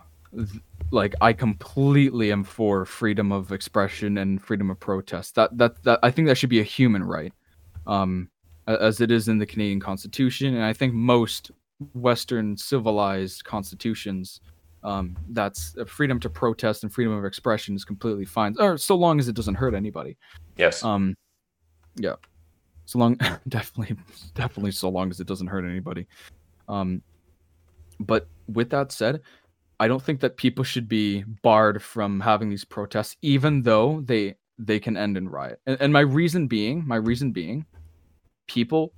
like 0.91 1.15
I 1.19 1.33
completely 1.33 2.31
am 2.31 2.43
for 2.43 2.85
freedom 2.85 3.31
of 3.31 3.51
expression 3.51 4.19
and 4.19 4.41
freedom 4.41 4.69
of 4.69 4.79
protest. 4.79 5.33
That 5.35 5.57
that 5.57 5.83
that 5.83 5.99
I 6.03 6.11
think 6.11 6.27
that 6.27 6.37
should 6.37 6.49
be 6.49 6.59
a 6.59 6.63
human 6.63 7.03
right. 7.03 7.33
Um 7.87 8.29
as 8.67 9.01
it 9.01 9.11
is 9.11 9.27
in 9.27 9.39
the 9.39 9.45
Canadian 9.45 9.79
Constitution, 9.79 10.53
and 10.53 10.63
I 10.63 10.71
think 10.71 10.93
most 10.93 11.51
Western 11.93 12.55
civilized 12.57 13.43
constitutions, 13.43 14.41
um, 14.83 15.17
that's 15.29 15.75
freedom 15.87 16.19
to 16.19 16.29
protest 16.29 16.83
and 16.83 16.93
freedom 16.93 17.13
of 17.13 17.25
expression 17.25 17.75
is 17.75 17.85
completely 17.85 18.25
fine, 18.25 18.55
or 18.59 18.77
so 18.77 18.95
long 18.95 19.19
as 19.19 19.27
it 19.27 19.35
doesn't 19.35 19.55
hurt 19.55 19.73
anybody. 19.73 20.17
Yes. 20.57 20.83
Um, 20.83 21.15
yeah. 21.95 22.15
So 22.85 22.99
long, 22.99 23.17
definitely, 23.47 23.95
definitely, 24.35 24.71
so 24.71 24.89
long 24.89 25.09
as 25.09 25.19
it 25.19 25.27
doesn't 25.27 25.47
hurt 25.47 25.65
anybody. 25.65 26.07
Um, 26.67 27.01
but 27.99 28.27
with 28.47 28.69
that 28.71 28.91
said, 28.91 29.21
I 29.79 29.87
don't 29.87 30.01
think 30.01 30.19
that 30.21 30.37
people 30.37 30.63
should 30.63 30.87
be 30.87 31.23
barred 31.41 31.81
from 31.81 32.19
having 32.19 32.49
these 32.49 32.65
protests, 32.65 33.17
even 33.21 33.61
though 33.61 34.01
they 34.01 34.35
they 34.59 34.79
can 34.79 34.95
end 34.95 35.17
in 35.17 35.27
riot. 35.27 35.59
And, 35.65 35.77
and 35.81 35.93
my 35.93 36.01
reason 36.01 36.47
being, 36.47 36.85
my 36.85 36.97
reason 36.97 37.31
being, 37.31 37.65
people. 38.47 38.93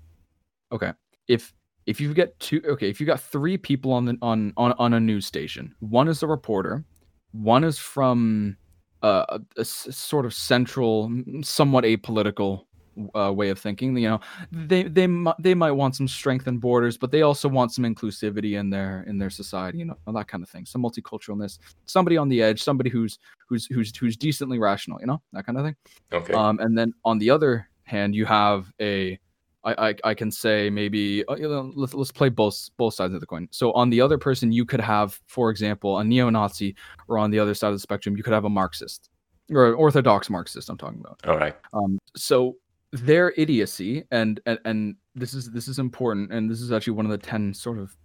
Okay, 0.71 0.91
if 1.27 1.53
if 1.85 2.01
you 2.01 2.13
get 2.13 2.37
two 2.39 2.61
okay 2.67 2.89
if 2.89 2.99
you 2.99 3.05
got 3.05 3.19
three 3.19 3.57
people 3.57 3.91
on 3.91 4.05
the 4.05 4.17
on 4.21 4.53
on, 4.57 4.73
on 4.77 4.93
a 4.93 4.99
news 4.99 5.25
station 5.25 5.73
one 5.79 6.07
is 6.07 6.23
a 6.23 6.27
reporter 6.27 6.83
one 7.31 7.63
is 7.63 7.77
from 7.77 8.57
uh, 9.03 9.25
a, 9.29 9.61
a 9.61 9.65
sort 9.65 10.25
of 10.25 10.33
central 10.33 11.11
somewhat 11.41 11.83
apolitical 11.83 12.65
uh, 13.13 13.31
way 13.31 13.49
of 13.49 13.59
thinking. 13.59 13.95
You 13.97 14.09
know, 14.09 14.19
they 14.51 14.83
they 14.83 15.07
they 15.39 15.53
might 15.53 15.71
want 15.71 15.95
some 15.95 16.07
strength 16.07 16.47
in 16.47 16.57
borders, 16.57 16.97
but 16.97 17.11
they 17.11 17.21
also 17.21 17.47
want 17.47 17.71
some 17.71 17.83
inclusivity 17.83 18.57
in 18.57 18.69
their 18.69 19.03
in 19.07 19.17
their 19.17 19.29
society. 19.29 19.79
You 19.79 19.85
know, 19.85 19.97
that 20.07 20.27
kind 20.27 20.43
of 20.43 20.49
thing. 20.49 20.65
Some 20.65 20.83
multiculturalness. 20.83 21.59
Somebody 21.85 22.17
on 22.17 22.29
the 22.29 22.41
edge. 22.41 22.63
Somebody 22.63 22.89
who's 22.89 23.19
who's 23.47 23.67
who's 23.67 23.95
who's 23.95 24.17
decently 24.17 24.59
rational. 24.59 24.99
You 24.99 25.07
know, 25.07 25.21
that 25.33 25.45
kind 25.45 25.57
of 25.57 25.65
thing. 25.65 25.75
Okay. 26.13 26.33
Um, 26.33 26.59
and 26.59 26.77
then 26.77 26.93
on 27.03 27.19
the 27.19 27.29
other 27.29 27.69
hand, 27.83 28.15
you 28.15 28.25
have 28.25 28.71
a 28.81 29.19
I, 29.65 29.89
I, 29.89 29.95
I 30.03 30.13
can 30.13 30.31
say 30.31 30.69
maybe 30.69 31.25
uh, 31.27 31.35
you 31.35 31.49
know, 31.49 31.71
let's 31.75 31.93
let's 31.93 32.11
play 32.11 32.29
both 32.29 32.69
both 32.77 32.93
sides 32.93 33.13
of 33.13 33.19
the 33.19 33.25
coin. 33.25 33.47
So 33.51 33.71
on 33.73 33.89
the 33.89 33.99
other 33.99 34.17
person, 34.17 34.51
you 34.51 34.65
could 34.65 34.79
have, 34.79 35.19
for 35.27 35.49
example, 35.49 35.99
a 35.99 36.03
neo-Nazi, 36.03 36.75
or 37.07 37.17
on 37.17 37.31
the 37.31 37.39
other 37.39 37.53
side 37.53 37.69
of 37.69 37.75
the 37.75 37.79
spectrum, 37.79 38.15
you 38.15 38.23
could 38.23 38.33
have 38.33 38.45
a 38.45 38.49
Marxist 38.49 39.09
or 39.51 39.67
an 39.67 39.73
orthodox 39.75 40.29
Marxist. 40.29 40.69
I'm 40.69 40.77
talking 40.77 40.99
about. 40.99 41.19
All 41.27 41.37
right. 41.37 41.55
Um, 41.73 41.99
so 42.15 42.57
their 42.91 43.33
idiocy, 43.37 44.03
and 44.11 44.39
and 44.45 44.59
and 44.65 44.95
this 45.15 45.33
is 45.33 45.51
this 45.51 45.67
is 45.67 45.79
important, 45.79 46.31
and 46.31 46.49
this 46.49 46.61
is 46.61 46.71
actually 46.71 46.93
one 46.93 47.05
of 47.05 47.11
the 47.11 47.17
ten 47.17 47.53
sort 47.53 47.79
of 47.79 47.95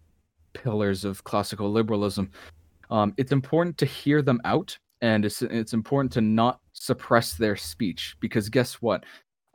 pillars 0.52 1.04
of 1.04 1.22
classical 1.24 1.70
liberalism. 1.70 2.30
Um, 2.90 3.14
it's 3.16 3.32
important 3.32 3.78
to 3.78 3.86
hear 3.86 4.22
them 4.22 4.40
out, 4.44 4.76
and 5.00 5.24
it's 5.24 5.42
it's 5.42 5.72
important 5.72 6.12
to 6.12 6.20
not 6.20 6.60
suppress 6.72 7.34
their 7.34 7.56
speech 7.56 8.16
because 8.20 8.48
guess 8.48 8.74
what? 8.74 9.04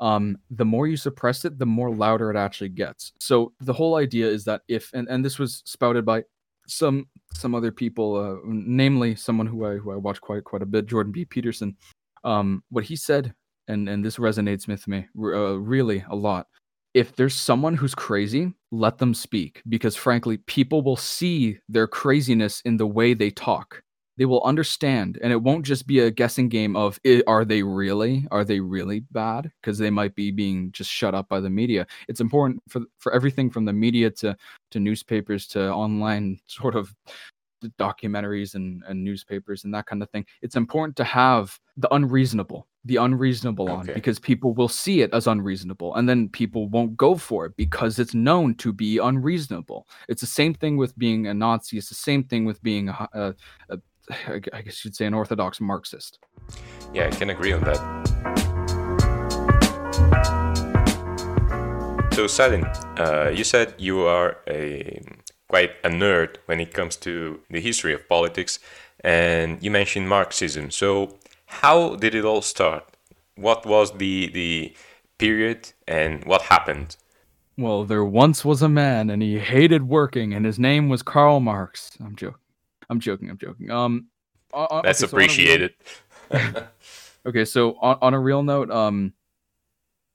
Um, 0.05 0.37
the 0.51 0.65
more 0.65 0.85
you 0.85 0.97
suppress 0.97 1.45
it, 1.45 1.57
the 1.57 1.65
more 1.65 1.89
louder 1.89 2.29
it 2.29 2.37
actually 2.37 2.69
gets. 2.69 3.11
So 3.19 3.53
the 3.59 3.73
whole 3.73 3.95
idea 3.95 4.27
is 4.27 4.45
that 4.45 4.61
if 4.67 4.91
and, 4.93 5.07
and 5.07 5.25
this 5.25 5.39
was 5.39 5.63
spouted 5.65 6.05
by 6.05 6.23
some 6.67 7.07
some 7.33 7.55
other 7.55 7.71
people, 7.71 8.15
uh, 8.15 8.39
namely 8.45 9.15
someone 9.15 9.47
who 9.47 9.65
I 9.65 9.77
who 9.77 9.91
I 9.91 9.95
watch 9.95 10.21
quite 10.21 10.43
quite 10.43 10.61
a 10.61 10.67
bit, 10.67 10.85
Jordan 10.85 11.11
B. 11.11 11.25
Peterson. 11.25 11.75
Um, 12.23 12.63
what 12.69 12.83
he 12.83 12.95
said, 12.95 13.33
and 13.67 13.89
and 13.89 14.05
this 14.05 14.17
resonates 14.17 14.67
with 14.67 14.87
me 14.87 15.07
uh, 15.17 15.57
really 15.59 16.05
a 16.11 16.15
lot. 16.15 16.45
If 16.93 17.15
there's 17.15 17.33
someone 17.33 17.75
who's 17.75 17.95
crazy, 17.95 18.53
let 18.71 18.99
them 18.99 19.15
speak 19.15 19.63
because 19.67 19.95
frankly, 19.95 20.37
people 20.45 20.83
will 20.83 20.97
see 20.97 21.57
their 21.67 21.87
craziness 21.87 22.61
in 22.61 22.77
the 22.77 22.87
way 22.87 23.15
they 23.15 23.31
talk 23.31 23.81
they 24.17 24.25
will 24.25 24.43
understand 24.43 25.19
and 25.21 25.31
it 25.31 25.41
won't 25.41 25.65
just 25.65 25.87
be 25.87 25.99
a 25.99 26.11
guessing 26.11 26.49
game 26.49 26.75
of 26.75 26.99
are 27.27 27.45
they 27.45 27.63
really 27.63 28.27
are 28.31 28.43
they 28.43 28.59
really 28.59 29.01
bad? 29.11 29.51
because 29.61 29.77
they 29.77 29.89
might 29.89 30.15
be 30.15 30.31
being 30.31 30.71
just 30.71 30.91
shut 30.91 31.15
up 31.15 31.27
by 31.27 31.39
the 31.39 31.49
media. 31.49 31.87
It's 32.07 32.21
important 32.21 32.61
for 32.69 32.81
for 32.99 33.13
everything 33.13 33.49
from 33.49 33.65
the 33.65 33.73
media 33.73 34.11
to 34.11 34.35
to 34.71 34.79
newspapers 34.79 35.47
to 35.47 35.71
online 35.71 36.39
sort 36.47 36.75
of 36.75 36.93
documentaries 37.79 38.53
and, 38.53 38.83
and 38.87 39.03
newspapers 39.03 39.63
and 39.63 39.73
that 39.73 39.87
kind 39.87 40.03
of 40.03 40.09
thing. 40.11 40.25
It's 40.43 40.55
important 40.55 40.95
to 40.97 41.03
have 41.03 41.59
the 41.77 41.91
unreasonable 41.93 42.67
the 42.87 42.97
unreasonable 42.97 43.65
okay. 43.65 43.73
on 43.73 43.93
because 43.95 44.19
people 44.19 44.53
will 44.53 44.67
see 44.67 45.01
it 45.01 45.11
as 45.11 45.25
unreasonable 45.25 45.95
and 45.95 46.07
then 46.07 46.29
people 46.29 46.69
won't 46.69 46.95
go 46.95 47.15
for 47.15 47.47
it 47.47 47.57
because 47.57 47.97
it's 47.97 48.13
known 48.13 48.53
to 48.53 48.71
be 48.71 48.99
unreasonable. 48.99 49.87
It's 50.07 50.21
the 50.21 50.27
same 50.27 50.53
thing 50.53 50.77
with 50.77 50.95
being 50.95 51.25
a 51.25 51.33
nazi 51.33 51.79
it's 51.79 51.89
the 51.89 51.95
same 51.95 52.23
thing 52.23 52.45
with 52.45 52.61
being 52.61 52.89
a, 52.89 53.09
a, 53.13 53.35
a 53.69 53.79
I 54.29 54.61
guess 54.61 54.83
you'd 54.83 54.95
say 54.95 55.05
an 55.05 55.13
orthodox 55.13 55.59
Marxist. 55.59 56.19
Yeah, 56.93 57.07
I 57.07 57.09
can 57.11 57.29
agree 57.29 57.53
on 57.53 57.61
that. 57.63 58.05
So, 62.13 62.27
Sadin, 62.27 62.63
uh, 62.97 63.31
you 63.35 63.43
said 63.43 63.73
you 63.77 64.01
are 64.01 64.37
a 64.47 65.01
quite 65.49 65.71
a 65.83 65.89
nerd 65.89 66.37
when 66.45 66.59
it 66.59 66.73
comes 66.73 66.95
to 66.97 67.39
the 67.49 67.59
history 67.59 67.93
of 67.93 68.07
politics, 68.07 68.59
and 69.03 69.61
you 69.61 69.69
mentioned 69.69 70.07
Marxism. 70.07 70.71
So, 70.71 71.17
how 71.45 71.95
did 71.95 72.15
it 72.15 72.23
all 72.25 72.41
start? 72.41 72.85
What 73.35 73.65
was 73.65 73.91
the 73.91 74.29
the 74.29 74.73
period, 75.17 75.73
and 75.87 76.23
what 76.25 76.43
happened? 76.43 76.95
Well, 77.57 77.83
there 77.85 78.03
once 78.03 78.45
was 78.45 78.61
a 78.61 78.69
man, 78.69 79.09
and 79.09 79.21
he 79.21 79.39
hated 79.39 79.83
working, 79.83 80.33
and 80.33 80.45
his 80.45 80.59
name 80.59 80.89
was 80.89 81.03
Karl 81.03 81.39
Marx. 81.39 81.97
I'm 81.99 82.15
joking. 82.15 82.44
I'm 82.89 82.99
joking. 82.99 83.29
I'm 83.29 83.37
joking. 83.37 83.71
Um, 83.71 84.07
uh, 84.53 84.81
that's 84.81 85.03
okay, 85.03 85.11
appreciated. 85.11 85.73
So 86.31 86.37
real... 86.37 86.67
okay, 87.27 87.45
so 87.45 87.77
on, 87.81 87.97
on 88.01 88.13
a 88.13 88.19
real 88.19 88.43
note, 88.43 88.71
um, 88.71 89.13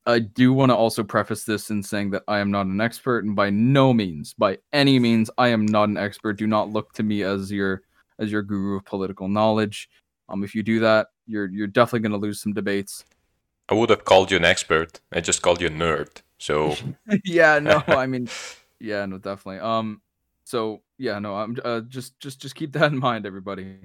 I 0.07 0.19
do 0.19 0.53
want 0.53 0.71
to 0.71 0.77
also 0.77 1.03
preface 1.03 1.45
this 1.45 1.71
in 1.71 1.83
saying 1.83 2.11
that 2.11 2.23
I 2.27 2.39
am 2.39 2.51
not 2.51 2.67
an 2.67 2.81
expert, 2.81 3.25
and 3.25 3.37
by 3.37 3.51
no 3.51 3.93
means, 3.93 4.35
by 4.35 4.59
any 4.73 4.99
means, 4.99 5.31
I 5.37 5.49
am 5.49 5.67
not 5.67 5.89
an 5.89 5.97
expert. 5.97 6.35
Do 6.35 6.47
not 6.47 6.71
look 6.71 6.93
to 6.95 7.03
me 7.03 7.23
as 7.23 7.53
your 7.53 7.83
as 8.19 8.33
your 8.33 8.43
guru 8.43 8.77
of 8.77 8.85
political 8.85 9.29
knowledge. 9.29 9.89
Um, 10.29 10.45
if 10.45 10.55
you 10.55 10.63
do 10.63 10.81
that, 10.81 11.09
you're 11.27 11.49
you're 11.49 11.67
definitely 11.67 12.09
going 12.09 12.21
to 12.21 12.27
lose 12.27 12.41
some 12.41 12.53
debates. 12.53 13.05
I 13.69 13.75
would 13.75 13.91
have 13.91 14.05
called 14.05 14.31
you 14.31 14.37
an 14.37 14.45
expert. 14.45 15.01
I 15.13 15.21
just 15.21 15.43
called 15.43 15.61
you 15.61 15.69
a 15.69 15.71
nerd. 15.71 16.23
So 16.39 16.77
yeah, 17.25 17.59
no, 17.59 17.83
I 17.89 18.07
mean, 18.07 18.29
yeah, 18.81 19.05
no, 19.07 19.19
definitely. 19.19 19.61
Um, 19.61 20.01
so 20.45 20.83
yeah, 21.01 21.19
no, 21.19 21.35
I'm 21.35 21.57
uh, 21.65 21.81
just 21.89 22.21
just 22.21 22.41
just 22.41 22.55
keep 22.55 22.73
that 22.75 22.93
in 22.93 22.99
mind, 22.99 23.27
everybody. 23.27 23.79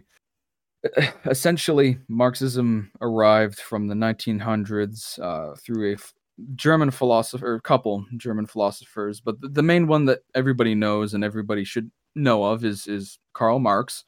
Essentially, 1.25 1.97
Marxism 2.08 2.91
arrived 3.01 3.60
from 3.60 3.88
the 3.88 3.95
1900s 3.95 5.17
uh, 5.19 5.56
through 5.56 5.91
a 5.91 5.93
f- 5.93 6.13
German 6.54 6.91
philosopher, 6.91 7.56
a 7.56 7.62
couple 7.62 8.06
German 8.17 8.45
philosophers, 8.45 9.19
but 9.19 9.41
the, 9.41 9.47
the 9.47 9.63
main 9.63 9.88
one 9.88 10.06
that 10.06 10.19
everybody 10.36 10.75
knows 10.75 11.15
and 11.15 11.23
everybody 11.23 11.63
should 11.63 11.89
know 12.13 12.43
of 12.43 12.63
is 12.65 12.86
is 12.86 13.17
Karl 13.34 13.60
Marx. 13.60 14.04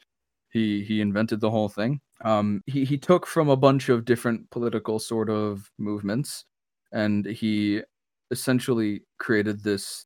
He 0.52 0.84
he 0.84 1.02
invented 1.02 1.40
the 1.40 1.50
whole 1.50 1.70
thing. 1.70 2.02
Um, 2.26 2.62
he 2.66 2.84
he 2.84 2.98
took 2.98 3.26
from 3.26 3.50
a 3.50 3.58
bunch 3.58 3.90
of 3.90 4.06
different 4.06 4.50
political 4.52 5.00
sort 5.00 5.30
of 5.30 5.72
movements, 5.78 6.46
and 6.92 7.26
he 7.26 7.82
essentially 8.32 9.04
created 9.18 9.64
this 9.64 10.06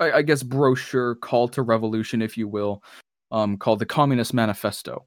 I 0.00 0.22
guess 0.22 0.42
brochure 0.42 1.14
call 1.16 1.48
to 1.48 1.62
revolution, 1.62 2.22
if 2.22 2.36
you 2.36 2.48
will, 2.48 2.82
um, 3.30 3.56
called 3.56 3.78
the 3.78 3.86
Communist 3.86 4.34
Manifesto. 4.34 5.06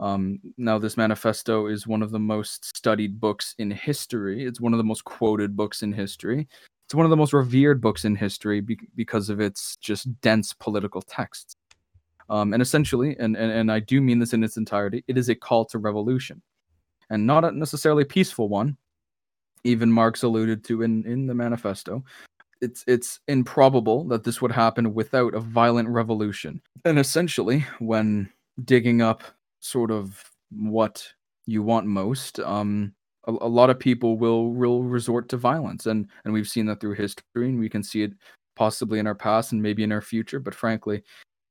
Um, 0.00 0.38
now, 0.56 0.78
this 0.78 0.96
manifesto 0.96 1.66
is 1.66 1.86
one 1.86 2.02
of 2.02 2.10
the 2.10 2.18
most 2.18 2.76
studied 2.76 3.18
books 3.20 3.54
in 3.58 3.70
history. 3.70 4.44
It's 4.44 4.60
one 4.60 4.72
of 4.72 4.78
the 4.78 4.84
most 4.84 5.04
quoted 5.04 5.56
books 5.56 5.82
in 5.82 5.92
history. 5.92 6.46
It's 6.86 6.94
one 6.94 7.04
of 7.04 7.10
the 7.10 7.16
most 7.16 7.32
revered 7.32 7.80
books 7.80 8.04
in 8.04 8.14
history 8.14 8.60
be- 8.60 8.78
because 8.94 9.28
of 9.28 9.40
its 9.40 9.76
just 9.76 10.20
dense 10.20 10.52
political 10.52 11.02
texts. 11.02 11.56
Um, 12.30 12.52
and 12.52 12.62
essentially, 12.62 13.16
and, 13.18 13.36
and, 13.36 13.50
and 13.50 13.72
I 13.72 13.80
do 13.80 14.00
mean 14.00 14.18
this 14.18 14.34
in 14.34 14.44
its 14.44 14.56
entirety, 14.56 15.02
it 15.08 15.18
is 15.18 15.28
a 15.28 15.34
call 15.34 15.64
to 15.66 15.78
revolution. 15.78 16.42
And 17.10 17.26
not 17.26 17.44
a 17.44 17.50
necessarily 17.50 18.04
peaceful 18.04 18.48
one, 18.48 18.76
even 19.64 19.90
Marx 19.90 20.22
alluded 20.22 20.62
to 20.64 20.82
in, 20.82 21.04
in 21.06 21.26
the 21.26 21.34
manifesto, 21.34 22.04
it's 22.60 22.84
it's 22.86 23.20
improbable 23.28 24.04
that 24.04 24.24
this 24.24 24.40
would 24.42 24.52
happen 24.52 24.94
without 24.94 25.34
a 25.34 25.40
violent 25.40 25.88
revolution. 25.88 26.60
And 26.84 26.98
essentially, 26.98 27.64
when 27.78 28.30
digging 28.64 29.02
up 29.02 29.22
sort 29.60 29.90
of 29.90 30.24
what 30.50 31.06
you 31.46 31.62
want 31.62 31.86
most, 31.86 32.40
um, 32.40 32.94
a, 33.26 33.32
a, 33.32 33.48
lot 33.48 33.70
of 33.70 33.78
people 33.78 34.18
will 34.18 34.52
will 34.52 34.82
resort 34.82 35.28
to 35.30 35.36
violence, 35.36 35.86
and 35.86 36.08
and 36.24 36.32
we've 36.32 36.48
seen 36.48 36.66
that 36.66 36.80
through 36.80 36.94
history, 36.94 37.48
and 37.48 37.58
we 37.58 37.68
can 37.68 37.82
see 37.82 38.02
it 38.02 38.12
possibly 38.56 38.98
in 38.98 39.06
our 39.06 39.14
past 39.14 39.52
and 39.52 39.62
maybe 39.62 39.84
in 39.84 39.92
our 39.92 40.00
future. 40.00 40.40
But 40.40 40.54
frankly, 40.54 41.02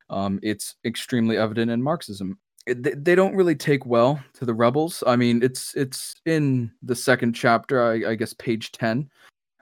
um, 0.09 0.39
it's 0.43 0.75
extremely 0.85 1.37
evident 1.37 1.71
in 1.71 1.81
Marxism. 1.81 2.37
It, 2.65 3.05
they, 3.05 3.15
don't 3.15 3.35
really 3.35 3.55
take 3.55 3.85
well 3.85 4.21
to 4.33 4.43
the 4.43 4.53
rebels. 4.53 5.01
I 5.07 5.15
mean, 5.15 5.41
it's 5.41 5.73
it's 5.75 6.15
in 6.25 6.69
the 6.81 6.95
second 6.95 7.33
chapter, 7.33 7.81
I, 7.81 8.11
I 8.11 8.15
guess, 8.15 8.33
page 8.33 8.73
ten, 8.73 9.09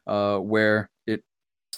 uh, 0.08 0.40
where 0.40 0.90
it 1.06 1.24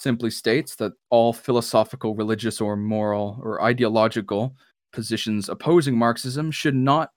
simply 0.02 0.30
states 0.30 0.76
that 0.76 0.92
all 1.10 1.32
philosophical, 1.32 2.14
religious, 2.14 2.60
or 2.60 2.76
moral 2.76 3.38
or 3.42 3.62
ideological 3.62 4.54
positions 4.92 5.48
opposing 5.48 5.96
Marxism 5.96 6.50
should 6.50 6.74
not 6.74 7.10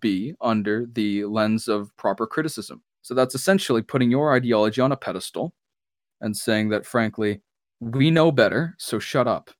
be 0.00 0.34
under 0.40 0.86
the 0.92 1.24
lens 1.24 1.68
of 1.68 1.94
proper 1.96 2.26
criticism. 2.26 2.82
So 3.02 3.14
that's 3.14 3.34
essentially 3.34 3.82
putting 3.82 4.10
your 4.10 4.34
ideology 4.34 4.80
on 4.80 4.92
a 4.92 4.96
pedestal 4.96 5.54
and 6.20 6.36
saying 6.36 6.68
that, 6.70 6.84
frankly, 6.84 7.40
we 7.80 8.10
know 8.10 8.32
better, 8.32 8.74
so 8.78 8.98
shut 8.98 9.26
up. 9.26 9.50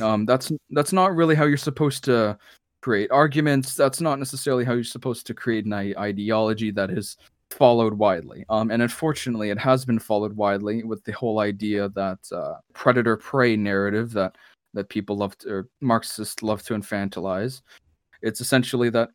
um, 0.00 0.26
that's 0.26 0.52
that's 0.70 0.92
not 0.92 1.14
really 1.14 1.34
how 1.34 1.44
you're 1.44 1.56
supposed 1.56 2.04
to 2.04 2.36
create 2.82 3.10
arguments. 3.10 3.74
That's 3.74 4.00
not 4.00 4.18
necessarily 4.18 4.64
how 4.64 4.74
you're 4.74 4.84
supposed 4.84 5.26
to 5.26 5.34
create 5.34 5.64
an 5.64 5.72
ideology 5.72 6.70
that 6.72 6.90
is 6.90 7.16
followed 7.50 7.94
widely. 7.94 8.44
Um, 8.48 8.70
and 8.70 8.82
unfortunately, 8.82 9.50
it 9.50 9.58
has 9.58 9.84
been 9.84 9.98
followed 9.98 10.36
widely 10.36 10.84
with 10.84 11.02
the 11.04 11.12
whole 11.12 11.40
idea 11.40 11.88
that 11.90 12.18
uh, 12.32 12.54
predator 12.72 13.16
prey 13.16 13.56
narrative 13.56 14.12
that 14.12 14.36
that 14.74 14.88
people 14.90 15.16
love 15.16 15.36
to, 15.38 15.48
or 15.50 15.68
Marxists 15.80 16.42
love 16.42 16.62
to 16.64 16.74
infantilize. 16.74 17.62
It's 18.20 18.40
essentially 18.40 18.90
that 18.90 19.10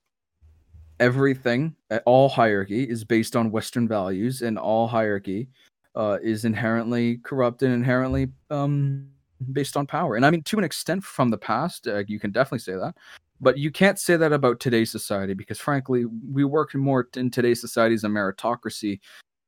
everything, 0.99 1.75
all 2.05 2.27
hierarchy, 2.27 2.83
is 2.83 3.03
based 3.03 3.35
on 3.35 3.51
Western 3.51 3.87
values, 3.87 4.41
and 4.41 4.57
all 4.57 4.87
hierarchy 4.87 5.47
uh, 5.95 6.17
is 6.23 6.45
inherently 6.45 7.17
corrupt 7.17 7.61
and 7.61 7.73
inherently 7.73 8.29
um, 8.49 9.07
based 9.51 9.77
on 9.77 9.85
power. 9.85 10.15
And 10.15 10.25
I 10.25 10.31
mean, 10.31 10.43
to 10.43 10.57
an 10.57 10.63
extent, 10.63 11.03
from 11.03 11.29
the 11.29 11.37
past, 11.37 11.87
uh, 11.87 12.03
you 12.07 12.19
can 12.19 12.31
definitely 12.31 12.59
say 12.59 12.73
that. 12.73 12.95
But 13.43 13.57
you 13.57 13.71
can't 13.71 13.99
say 13.99 14.15
that 14.15 14.31
about 14.31 14.59
today's 14.59 14.89
society 14.89 15.33
because, 15.33 15.59
frankly, 15.59 16.05
we 16.31 16.45
work 16.45 16.73
more 16.75 17.07
in 17.15 17.29
today's 17.29 17.59
society 17.59 17.95
as 17.95 18.03
a 18.03 18.07
meritocracy 18.07 18.99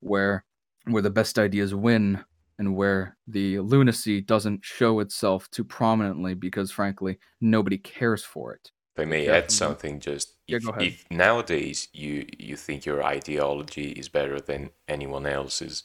where 0.01 0.43
where 0.85 1.01
the 1.01 1.09
best 1.09 1.39
ideas 1.39 1.73
win 1.73 2.23
and 2.59 2.75
where 2.75 3.17
the 3.27 3.59
lunacy 3.59 4.21
doesn't 4.21 4.63
show 4.63 4.99
itself 4.99 5.49
too 5.49 5.63
prominently 5.63 6.33
because 6.35 6.71
frankly 6.71 7.17
nobody 7.41 7.77
cares 7.77 8.23
for 8.23 8.53
it. 8.53 8.71
If 8.95 9.01
I 9.01 9.05
may 9.05 9.27
add 9.27 9.51
something, 9.51 9.99
just 9.99 10.35
Yeah, 10.47 10.59
if, 10.61 10.81
if 10.81 11.05
nowadays 11.09 11.89
you 11.91 12.27
you 12.37 12.55
think 12.55 12.85
your 12.85 13.03
ideology 13.03 13.91
is 13.91 14.09
better 14.09 14.39
than 14.39 14.69
anyone 14.87 15.25
else's, 15.25 15.83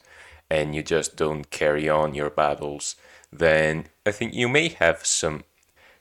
and 0.49 0.75
you 0.75 0.83
just 0.83 1.15
don't 1.15 1.49
carry 1.49 1.89
on 1.89 2.13
your 2.13 2.29
battles, 2.29 2.95
then 3.31 3.87
I 4.05 4.11
think 4.11 4.33
you 4.33 4.47
may 4.47 4.69
have 4.69 5.05
some 5.05 5.43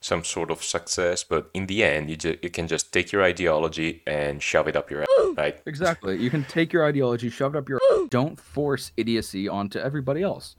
some 0.02 0.24
sort 0.24 0.50
of 0.50 0.62
success, 0.62 1.24
but 1.24 1.50
in 1.52 1.66
the 1.66 1.84
end, 1.84 2.08
you 2.08 2.16
ju- 2.16 2.38
you 2.42 2.50
can 2.50 2.66
just 2.66 2.92
take 2.92 3.12
your 3.12 3.22
ideology 3.22 4.02
and 4.06 4.42
shove 4.42 4.66
it 4.66 4.76
up 4.76 4.90
your 4.90 5.02
ass, 5.02 5.08
right? 5.36 5.60
Exactly. 5.66 6.16
You 6.16 6.30
can 6.30 6.44
take 6.44 6.72
your 6.72 6.86
ideology, 6.86 7.28
shove 7.28 7.54
it 7.54 7.58
up 7.58 7.68
your. 7.68 7.80
Don't 8.10 8.38
force 8.38 8.92
idiocy 8.96 9.48
onto 9.48 9.78
everybody 9.78 10.22
else. 10.22 10.56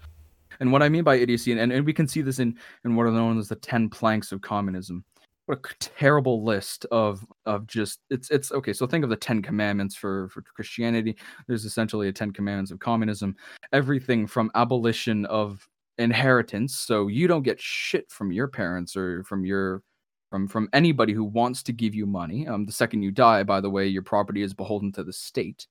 And 0.60 0.72
what 0.72 0.84
I 0.84 0.90
mean 0.90 1.04
by 1.04 1.16
idiocy, 1.16 1.58
and, 1.58 1.72
and 1.72 1.86
we 1.86 1.94
can 1.94 2.08
see 2.08 2.22
this 2.22 2.40
in 2.40 2.58
in 2.86 2.96
what 2.96 3.08
are 3.08 3.12
known 3.12 3.40
as 3.40 3.48
the 3.48 3.56
ten 3.56 3.90
planks 3.90 4.32
of 4.32 4.42
communism. 4.42 5.04
What 5.48 5.58
a 5.66 5.74
terrible 5.80 6.44
list 6.44 6.86
of 6.92 7.26
of 7.48 7.66
just 7.66 8.00
it's 8.12 8.30
it's 8.30 8.52
okay. 8.52 8.74
So 8.74 8.86
think 8.86 9.04
of 9.04 9.10
the 9.10 9.16
Ten 9.16 9.42
Commandments 9.42 9.96
for 9.96 10.30
for 10.30 10.44
Christianity. 10.44 11.18
There's 11.48 11.66
essentially 11.66 12.10
a 12.10 12.14
Ten 12.14 12.32
Commandments 12.32 12.70
of 12.70 12.80
communism. 12.80 13.36
Everything 13.74 14.28
from 14.28 14.52
abolition 14.54 15.26
of 15.26 15.68
inheritance, 16.02 16.76
so 16.76 17.08
you 17.08 17.28
don't 17.28 17.44
get 17.44 17.60
shit 17.60 18.12
from 18.12 18.32
your 18.32 18.48
parents 18.48 18.96
or 18.98 19.24
from 19.24 19.46
your 19.46 19.84
from 20.30 20.48
from 20.48 20.70
anybody 20.74 21.14
who 21.14 21.24
wants 21.24 21.64
to 21.64 21.74
give 21.74 21.94
you 21.96 22.06
money. 22.06 22.48
Um, 22.48 22.66
the 22.66 22.72
second 22.72 23.04
you 23.04 23.12
die, 23.12 23.44
by 23.44 23.62
the 23.62 23.70
way, 23.70 23.88
your 23.88 24.02
property 24.04 24.42
is 24.42 24.54
beholden 24.54 24.92
to 24.94 25.04
the 25.04 25.14
state. 25.14 25.68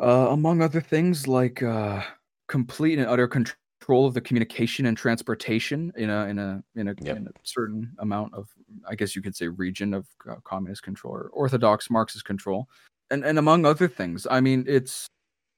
Uh, 0.00 0.28
among 0.30 0.60
other 0.60 0.80
things 0.80 1.28
like 1.28 1.62
uh, 1.62 2.02
complete 2.48 2.98
and 2.98 3.08
utter 3.08 3.28
control 3.28 4.06
of 4.06 4.14
the 4.14 4.20
communication 4.20 4.86
and 4.86 4.96
transportation 4.96 5.92
in 5.96 6.10
a 6.10 6.26
in 6.26 6.38
a 6.38 6.62
in 6.74 6.88
a, 6.88 6.94
Yep. 7.00 7.16
in 7.16 7.26
a 7.28 7.30
certain 7.44 7.94
amount 7.98 8.34
of, 8.34 8.48
I 8.88 8.94
guess 8.96 9.14
you 9.14 9.22
could 9.22 9.36
say, 9.36 9.46
region 9.48 9.94
of 9.94 10.06
uh, 10.28 10.36
communist 10.44 10.82
control 10.82 11.14
or 11.14 11.30
orthodox 11.32 11.90
Marxist 11.90 12.24
control, 12.24 12.68
and 13.10 13.24
and 13.24 13.38
among 13.38 13.64
other 13.64 13.86
things. 13.86 14.26
I 14.30 14.40
mean, 14.40 14.64
it's 14.66 15.06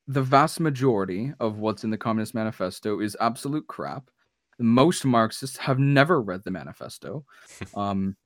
the 0.09 0.23
vast 0.23 0.61
majority 0.61 1.33
of 1.40 1.59
what's 1.59 1.85
in 1.85 1.90
the 1.90 1.99
Communist 1.99 2.35
Manifesto 2.35 3.01
is 3.01 3.16
absolute 3.21 3.66
crap. 3.66 4.11
Most 4.59 5.05
Marxists 5.05 5.57
have 5.59 5.79
never 5.79 6.21
read 6.21 6.42
the 6.45 6.51
manifesto. 6.51 7.25
Um, 7.75 8.16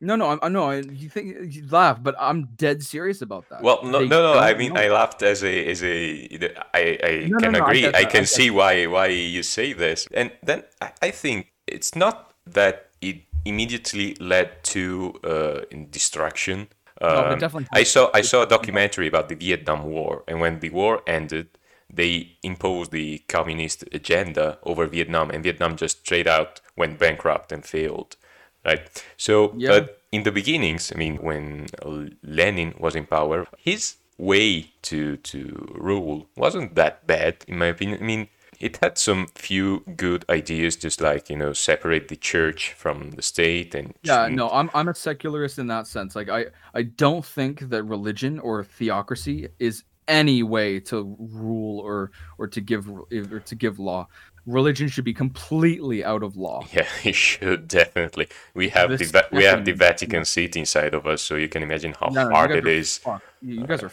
no, 0.00 0.14
no, 0.14 0.28
I'm, 0.30 0.38
I 0.42 0.48
know. 0.48 0.70
You 0.70 1.08
think 1.08 1.52
you 1.52 1.66
laugh, 1.70 2.00
but 2.00 2.14
I'm 2.20 2.46
dead 2.54 2.82
serious 2.84 3.20
about 3.20 3.48
that. 3.48 3.62
Well, 3.62 3.80
no, 3.82 3.98
They 3.98 4.06
no, 4.06 4.34
no. 4.34 4.38
I 4.38 4.54
mean, 4.54 4.74
know. 4.74 4.80
I 4.80 4.88
laughed 4.88 5.22
as 5.22 5.42
a, 5.42 5.66
as 5.66 5.82
a. 5.82 6.28
I, 6.72 6.98
I 7.02 7.26
No, 7.28 7.38
no, 7.38 7.38
can 7.38 7.52
no, 7.52 7.58
I 7.58 7.62
agree. 7.62 7.86
I, 7.86 7.98
I 8.00 8.04
can 8.04 8.20
get 8.20 8.28
see 8.28 8.50
why, 8.50 8.86
why 8.86 9.06
you 9.06 9.42
say 9.42 9.72
this, 9.72 10.06
and 10.12 10.30
then 10.42 10.62
I, 10.80 10.92
I 11.02 11.10
think 11.10 11.52
it's 11.66 11.96
not 11.96 12.32
that 12.46 12.90
it 13.00 13.22
immediately 13.44 14.14
led 14.20 14.62
to 14.62 15.14
uh, 15.24 15.60
destruction. 15.90 16.68
Um, 17.00 17.38
definitely 17.38 17.68
I 17.72 17.84
saw, 17.84 18.10
I 18.14 18.22
saw 18.22 18.42
a 18.42 18.46
documentary 18.46 19.06
about 19.06 19.28
the 19.28 19.34
Vietnam 19.36 19.84
War, 19.84 20.24
and 20.26 20.40
when 20.40 20.60
the 20.60 20.70
war 20.70 21.02
ended, 21.06 21.48
they 21.92 22.36
imposed 22.42 22.90
the 22.90 23.18
communist 23.28 23.84
agenda 23.92 24.58
over 24.64 24.86
Vietnam, 24.86 25.30
and 25.30 25.42
Vietnam 25.42 25.76
just 25.76 26.00
straight 26.00 26.26
out 26.26 26.60
went 26.76 26.98
bankrupt 26.98 27.52
and 27.52 27.64
failed 27.64 28.16
right? 28.64 29.04
So, 29.16 29.54
Yeah. 29.56 29.70
but 29.70 30.00
in 30.12 30.22
the 30.22 30.32
beginnings, 30.32 30.92
I 30.94 30.98
mean, 30.98 31.16
when 31.16 31.66
uh, 31.82 32.06
Lenin 32.22 32.74
was 32.78 32.94
in 32.94 33.06
power, 33.06 33.46
his 33.56 33.96
way 34.18 34.72
to 34.82 35.16
to 35.18 35.38
rule 35.74 36.28
wasn't 36.36 36.74
that 36.74 37.06
bad, 37.06 37.44
in 37.46 37.58
my 37.58 37.66
opinion. 37.66 37.98
I 38.02 38.04
mean, 38.04 38.28
it 38.60 38.78
had 38.82 38.98
some 38.98 39.28
few 39.34 39.84
good 39.96 40.24
ideas, 40.28 40.76
just 40.76 41.00
like 41.00 41.30
you 41.30 41.36
know, 41.36 41.52
separate 41.52 42.08
the 42.08 42.16
church 42.16 42.72
from 42.72 43.12
the 43.12 43.22
state, 43.22 43.74
and 43.74 43.94
Yeah, 44.02 44.28
no, 44.28 44.48
I'm 44.50 44.70
I'm 44.74 44.88
a 44.88 44.94
secularist 44.94 45.58
in 45.58 45.68
that 45.68 45.86
sense. 45.86 46.16
Like 46.16 46.28
I 46.28 46.46
I 46.74 46.82
don't 46.82 47.24
think 47.24 47.60
that 47.70 47.82
religion 47.84 48.38
or 48.40 48.64
theocracy 48.64 49.48
is 49.58 49.84
any 50.08 50.42
way 50.42 50.80
to 50.80 51.16
rule 51.18 51.78
or 51.80 52.10
or 52.38 52.48
to 52.48 52.60
give 52.60 52.90
or 52.90 53.40
to 53.40 53.54
give 53.54 53.78
law. 53.78 54.08
Religion 54.46 54.88
should 54.88 55.04
be 55.04 55.12
completely 55.12 56.02
out 56.02 56.22
of 56.22 56.36
law. 56.36 56.64
Yeah, 56.72 56.86
it 57.04 57.14
should 57.14 57.68
definitely. 57.68 58.28
We 58.54 58.70
have 58.70 58.90
This 58.90 59.12
the 59.12 59.26
we 59.30 59.44
have 59.44 59.64
the 59.64 59.72
Vatican 59.72 60.24
City 60.24 60.60
inside 60.60 60.94
of 60.94 61.06
us, 61.06 61.22
so 61.22 61.36
you 61.36 61.48
can 61.48 61.62
imagine 61.62 61.94
how 62.00 62.08
No, 62.08 62.30
hard 62.30 62.50
it 62.52 62.66
is. 62.66 63.00
You 63.42 63.60
you 63.60 63.66
guys 63.66 63.82
are 63.82 63.92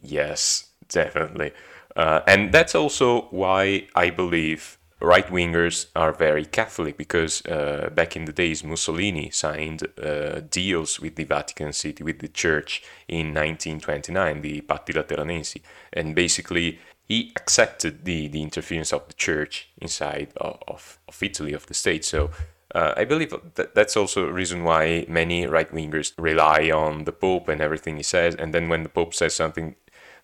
Yes, 0.00 0.68
definitely. 0.88 1.52
Uh, 1.98 2.20
and 2.28 2.52
that's 2.52 2.76
also 2.76 3.22
why 3.30 3.88
I 3.96 4.10
believe 4.10 4.78
right 5.00 5.26
wingers 5.26 5.86
are 5.96 6.12
very 6.12 6.44
Catholic 6.44 6.96
because 6.96 7.44
uh, 7.46 7.90
back 7.92 8.14
in 8.14 8.24
the 8.24 8.32
days, 8.32 8.62
Mussolini 8.62 9.30
signed 9.30 9.86
uh, 10.00 10.40
deals 10.48 11.00
with 11.00 11.16
the 11.16 11.24
Vatican 11.24 11.72
City, 11.72 12.04
with 12.04 12.20
the 12.20 12.28
church 12.28 12.82
in 13.08 13.34
1929, 13.34 14.42
the 14.42 14.60
Patti 14.60 14.92
Lateranensi. 14.92 15.60
And 15.92 16.14
basically, 16.14 16.78
he 17.08 17.32
accepted 17.34 18.04
the, 18.04 18.28
the 18.28 18.42
interference 18.42 18.92
of 18.92 19.08
the 19.08 19.14
church 19.14 19.68
inside 19.78 20.28
of, 20.36 21.00
of, 21.08 21.22
Italy, 21.22 21.52
of 21.52 21.66
the 21.66 21.74
state. 21.74 22.04
So 22.04 22.30
uh, 22.74 22.92
I 22.96 23.06
believe 23.06 23.34
that 23.54 23.74
that's 23.74 23.96
also 23.96 24.28
a 24.28 24.32
reason 24.32 24.62
why 24.62 25.04
many 25.08 25.46
right 25.46 25.70
wingers 25.72 26.12
rely 26.16 26.70
on 26.70 27.04
the 27.04 27.12
Pope 27.12 27.48
and 27.48 27.60
everything 27.60 27.96
he 27.96 28.04
says. 28.04 28.36
And 28.36 28.54
then 28.54 28.68
when 28.68 28.84
the 28.84 28.88
Pope 28.88 29.14
says 29.14 29.34
something 29.34 29.74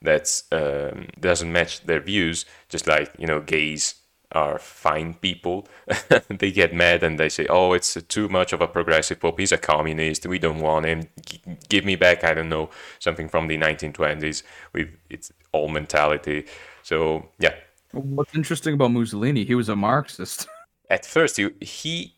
that 0.04 0.42
um, 0.52 1.08
doesn't 1.20 1.52
match 1.52 1.82
their 1.84 2.00
views, 2.00 2.46
just 2.68 2.86
like 2.86 3.12
you 3.18 3.26
know, 3.26 3.40
gays 3.40 3.96
are 4.32 4.58
fine 4.58 5.14
people, 5.14 5.68
they 6.28 6.50
get 6.50 6.74
mad 6.74 7.02
and 7.02 7.18
they 7.18 7.28
say, 7.28 7.46
"Oh, 7.48 7.72
it's 7.72 7.94
too 8.08 8.28
much 8.28 8.52
of 8.52 8.60
a 8.60 8.66
progressive 8.66 9.20
pope. 9.20 9.38
He's 9.38 9.52
a 9.52 9.58
communist. 9.58 10.26
We 10.26 10.38
don't 10.38 10.60
want 10.60 10.86
him. 10.86 11.08
G- 11.24 11.40
give 11.68 11.84
me 11.84 11.96
back, 11.96 12.24
I 12.24 12.34
don't 12.34 12.48
know, 12.48 12.70
something 12.98 13.28
from 13.28 13.46
the 13.46 13.58
1920s 13.58 14.42
with 14.72 14.88
its 15.08 15.32
old 15.52 15.72
mentality." 15.72 16.46
So 16.82 17.28
yeah, 17.38 17.54
What's 17.94 18.34
interesting 18.34 18.74
about 18.74 18.90
Mussolini? 18.90 19.44
He 19.44 19.54
was 19.54 19.68
a 19.68 19.76
Marxist. 19.76 20.48
at 20.90 21.06
first 21.06 21.36
he, 21.36 21.50
he 21.60 22.14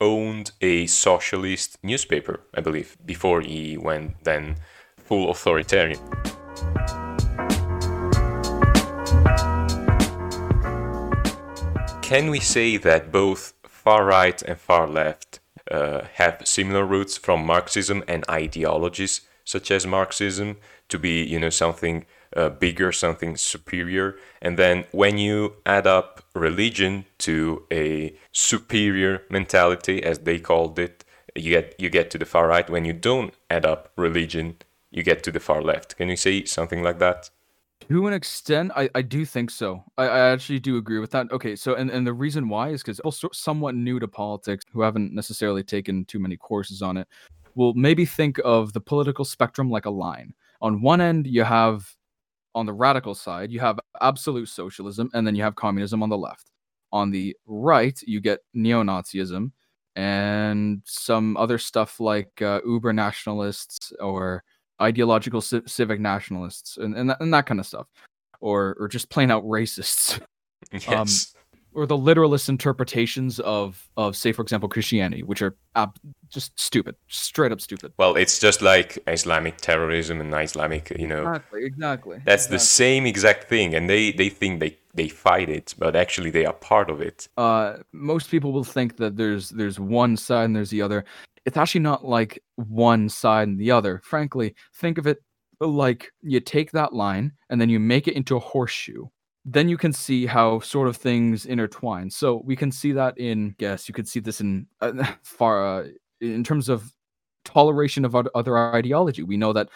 owned 0.00 0.50
a 0.60 0.86
socialist 0.86 1.78
newspaper, 1.82 2.40
I 2.54 2.60
believe, 2.60 2.96
before 3.06 3.40
he 3.40 3.78
went 3.78 4.24
then 4.24 4.56
full 4.96 5.30
authoritarian. 5.30 6.00
Can 12.12 12.28
we 12.28 12.40
say 12.40 12.76
that 12.76 13.10
both 13.10 13.54
far 13.64 14.04
right 14.04 14.42
and 14.42 14.60
far 14.60 14.86
left 14.86 15.40
uh, 15.70 16.02
have 16.16 16.42
similar 16.44 16.84
roots 16.84 17.16
from 17.16 17.46
Marxism 17.46 18.04
and 18.06 18.22
ideologies 18.28 19.22
such 19.46 19.70
as 19.70 19.86
Marxism 19.86 20.58
to 20.90 20.98
be, 20.98 21.24
you 21.24 21.40
know, 21.40 21.48
something 21.48 22.04
uh, 22.36 22.50
bigger, 22.50 22.92
something 22.92 23.38
superior? 23.38 24.16
And 24.42 24.58
then 24.58 24.84
when 24.90 25.16
you 25.16 25.54
add 25.64 25.86
up 25.86 26.22
religion 26.34 27.06
to 27.20 27.62
a 27.72 28.14
superior 28.30 29.22
mentality, 29.30 30.02
as 30.04 30.18
they 30.18 30.38
called 30.38 30.78
it, 30.78 31.06
you 31.34 31.52
get 31.52 31.74
you 31.78 31.88
get 31.88 32.10
to 32.10 32.18
the 32.18 32.26
far 32.26 32.46
right. 32.46 32.68
When 32.68 32.84
you 32.84 32.92
don't 32.92 33.32
add 33.48 33.64
up 33.64 33.90
religion, 33.96 34.56
you 34.90 35.02
get 35.02 35.22
to 35.22 35.32
the 35.32 35.40
far 35.40 35.62
left. 35.62 35.96
Can 35.96 36.10
you 36.10 36.16
say 36.16 36.44
something 36.44 36.82
like 36.82 36.98
that? 36.98 37.30
To 37.88 38.06
an 38.06 38.14
extent, 38.14 38.72
I, 38.74 38.88
I 38.94 39.02
do 39.02 39.24
think 39.24 39.50
so. 39.50 39.84
I, 39.98 40.04
I 40.04 40.18
actually 40.30 40.60
do 40.60 40.78
agree 40.78 40.98
with 40.98 41.10
that. 41.10 41.30
Okay, 41.30 41.54
so 41.54 41.74
and, 41.74 41.90
and 41.90 42.06
the 42.06 42.12
reason 42.12 42.48
why 42.48 42.70
is 42.70 42.82
because 42.82 43.00
people 43.00 43.30
somewhat 43.32 43.74
new 43.74 44.00
to 44.00 44.08
politics 44.08 44.64
who 44.72 44.80
haven't 44.80 45.12
necessarily 45.12 45.62
taken 45.62 46.04
too 46.06 46.18
many 46.18 46.36
courses 46.36 46.80
on 46.80 46.96
it 46.96 47.06
will 47.54 47.74
maybe 47.74 48.06
think 48.06 48.40
of 48.44 48.72
the 48.72 48.80
political 48.80 49.24
spectrum 49.24 49.70
like 49.70 49.84
a 49.84 49.90
line. 49.90 50.32
On 50.62 50.80
one 50.80 51.00
end, 51.00 51.26
you 51.26 51.44
have 51.44 51.94
on 52.54 52.66
the 52.66 52.72
radical 52.72 53.14
side, 53.14 53.50
you 53.50 53.60
have 53.60 53.78
absolute 54.00 54.48
socialism, 54.48 55.10
and 55.12 55.26
then 55.26 55.34
you 55.34 55.42
have 55.42 55.56
communism 55.56 56.02
on 56.02 56.08
the 56.08 56.18
left. 56.18 56.50
On 56.92 57.10
the 57.10 57.36
right, 57.46 57.98
you 58.06 58.20
get 58.20 58.40
neo-Nazism 58.54 59.50
and 59.96 60.82
some 60.84 61.36
other 61.36 61.58
stuff 61.58 62.00
like 62.00 62.40
uh, 62.40 62.60
uber 62.64 62.92
nationalists 62.92 63.92
or 64.00 64.42
ideological 64.80 65.40
ci- 65.42 65.62
civic 65.66 66.00
nationalists 66.00 66.76
and, 66.76 66.94
and, 66.96 67.10
that, 67.10 67.20
and 67.20 67.32
that 67.34 67.46
kind 67.46 67.60
of 67.60 67.66
stuff. 67.66 67.86
Or 68.40 68.76
or 68.80 68.88
just 68.88 69.08
plain 69.10 69.30
out 69.30 69.44
racists. 69.44 70.20
Yes. 70.72 71.34
or 71.74 71.86
the 71.86 71.96
literalist 71.96 72.48
interpretations 72.48 73.40
of 73.40 73.88
of 73.96 74.16
say 74.16 74.30
for 74.32 74.42
example 74.42 74.68
christianity 74.68 75.22
which 75.22 75.42
are 75.42 75.56
ab- 75.74 75.98
just 76.30 76.58
stupid 76.58 76.94
straight 77.08 77.50
up 77.52 77.60
stupid. 77.60 77.92
Well, 77.98 78.16
it's 78.16 78.38
just 78.38 78.62
like 78.62 78.98
Islamic 79.06 79.56
terrorism 79.58 80.20
and 80.20 80.32
Islamic, 80.34 80.90
you 80.98 81.06
know, 81.08 81.22
exactly 81.26 81.64
exactly 81.64 82.18
That's 82.24 82.46
the 82.46 82.58
same 82.58 83.06
exact 83.06 83.48
thing, 83.48 83.74
and 83.74 83.90
they 83.90 84.12
they 84.12 84.28
think 84.28 84.60
they 84.60 84.78
they 84.94 85.08
fight 85.08 85.48
it, 85.50 85.74
but 85.78 85.96
actually 85.96 86.30
they 86.30 86.46
are 86.46 86.54
part 86.54 86.88
of 86.90 87.00
it. 87.00 87.28
uh 87.36 87.78
most 87.92 88.30
people 88.30 88.52
will 88.52 88.64
think 88.64 88.96
that 88.98 89.16
there's 89.16 89.50
there's 89.50 89.78
one 89.80 90.16
side 90.16 90.44
and 90.44 90.56
there's 90.56 90.70
the 90.70 90.80
other 90.82 91.04
it's 91.44 91.56
actually 91.56 91.80
not 91.80 92.04
like 92.04 92.42
one 92.56 93.08
side 93.08 93.48
and 93.48 93.58
the 93.58 93.70
other 93.70 94.00
frankly 94.04 94.54
think 94.74 94.98
of 94.98 95.06
it 95.06 95.18
like 95.60 96.10
you 96.22 96.40
take 96.40 96.72
that 96.72 96.92
line 96.92 97.32
and 97.50 97.60
then 97.60 97.68
you 97.68 97.78
make 97.78 98.08
it 98.08 98.14
into 98.14 98.36
a 98.36 98.40
horseshoe 98.40 99.06
then 99.44 99.68
you 99.68 99.76
can 99.76 99.92
see 99.92 100.26
how 100.26 100.60
sort 100.60 100.88
of 100.88 100.96
things 100.96 101.46
intertwine. 101.46 102.10
So 102.10 102.42
we 102.44 102.54
can 102.54 102.70
see 102.70 102.92
that 102.92 103.18
in, 103.18 103.54
guess 103.58 103.88
you 103.88 103.94
could 103.94 104.06
see 104.06 104.20
this 104.20 104.40
in 104.40 104.66
uh, 104.80 105.04
far 105.22 105.80
uh, 105.80 105.88
in 106.20 106.44
terms 106.44 106.68
of 106.68 106.92
toleration 107.44 108.04
of 108.04 108.14
other 108.14 108.58
ideology. 108.74 109.22
We 109.22 109.36
know 109.36 109.52
that 109.52 109.68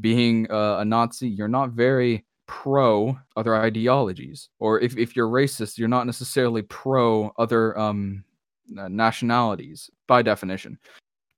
being 0.00 0.50
uh, 0.50 0.78
a 0.78 0.84
Nazi, 0.84 1.28
you're 1.28 1.48
not 1.48 1.70
very 1.70 2.24
pro 2.46 3.18
other 3.36 3.54
ideologies, 3.54 4.50
or 4.58 4.80
if 4.80 4.98
if 4.98 5.16
you're 5.16 5.28
racist, 5.28 5.78
you're 5.78 5.88
not 5.88 6.04
necessarily 6.04 6.62
pro 6.62 7.32
other 7.38 7.78
um, 7.78 8.24
nationalities 8.68 9.88
by 10.06 10.20
definition. 10.20 10.78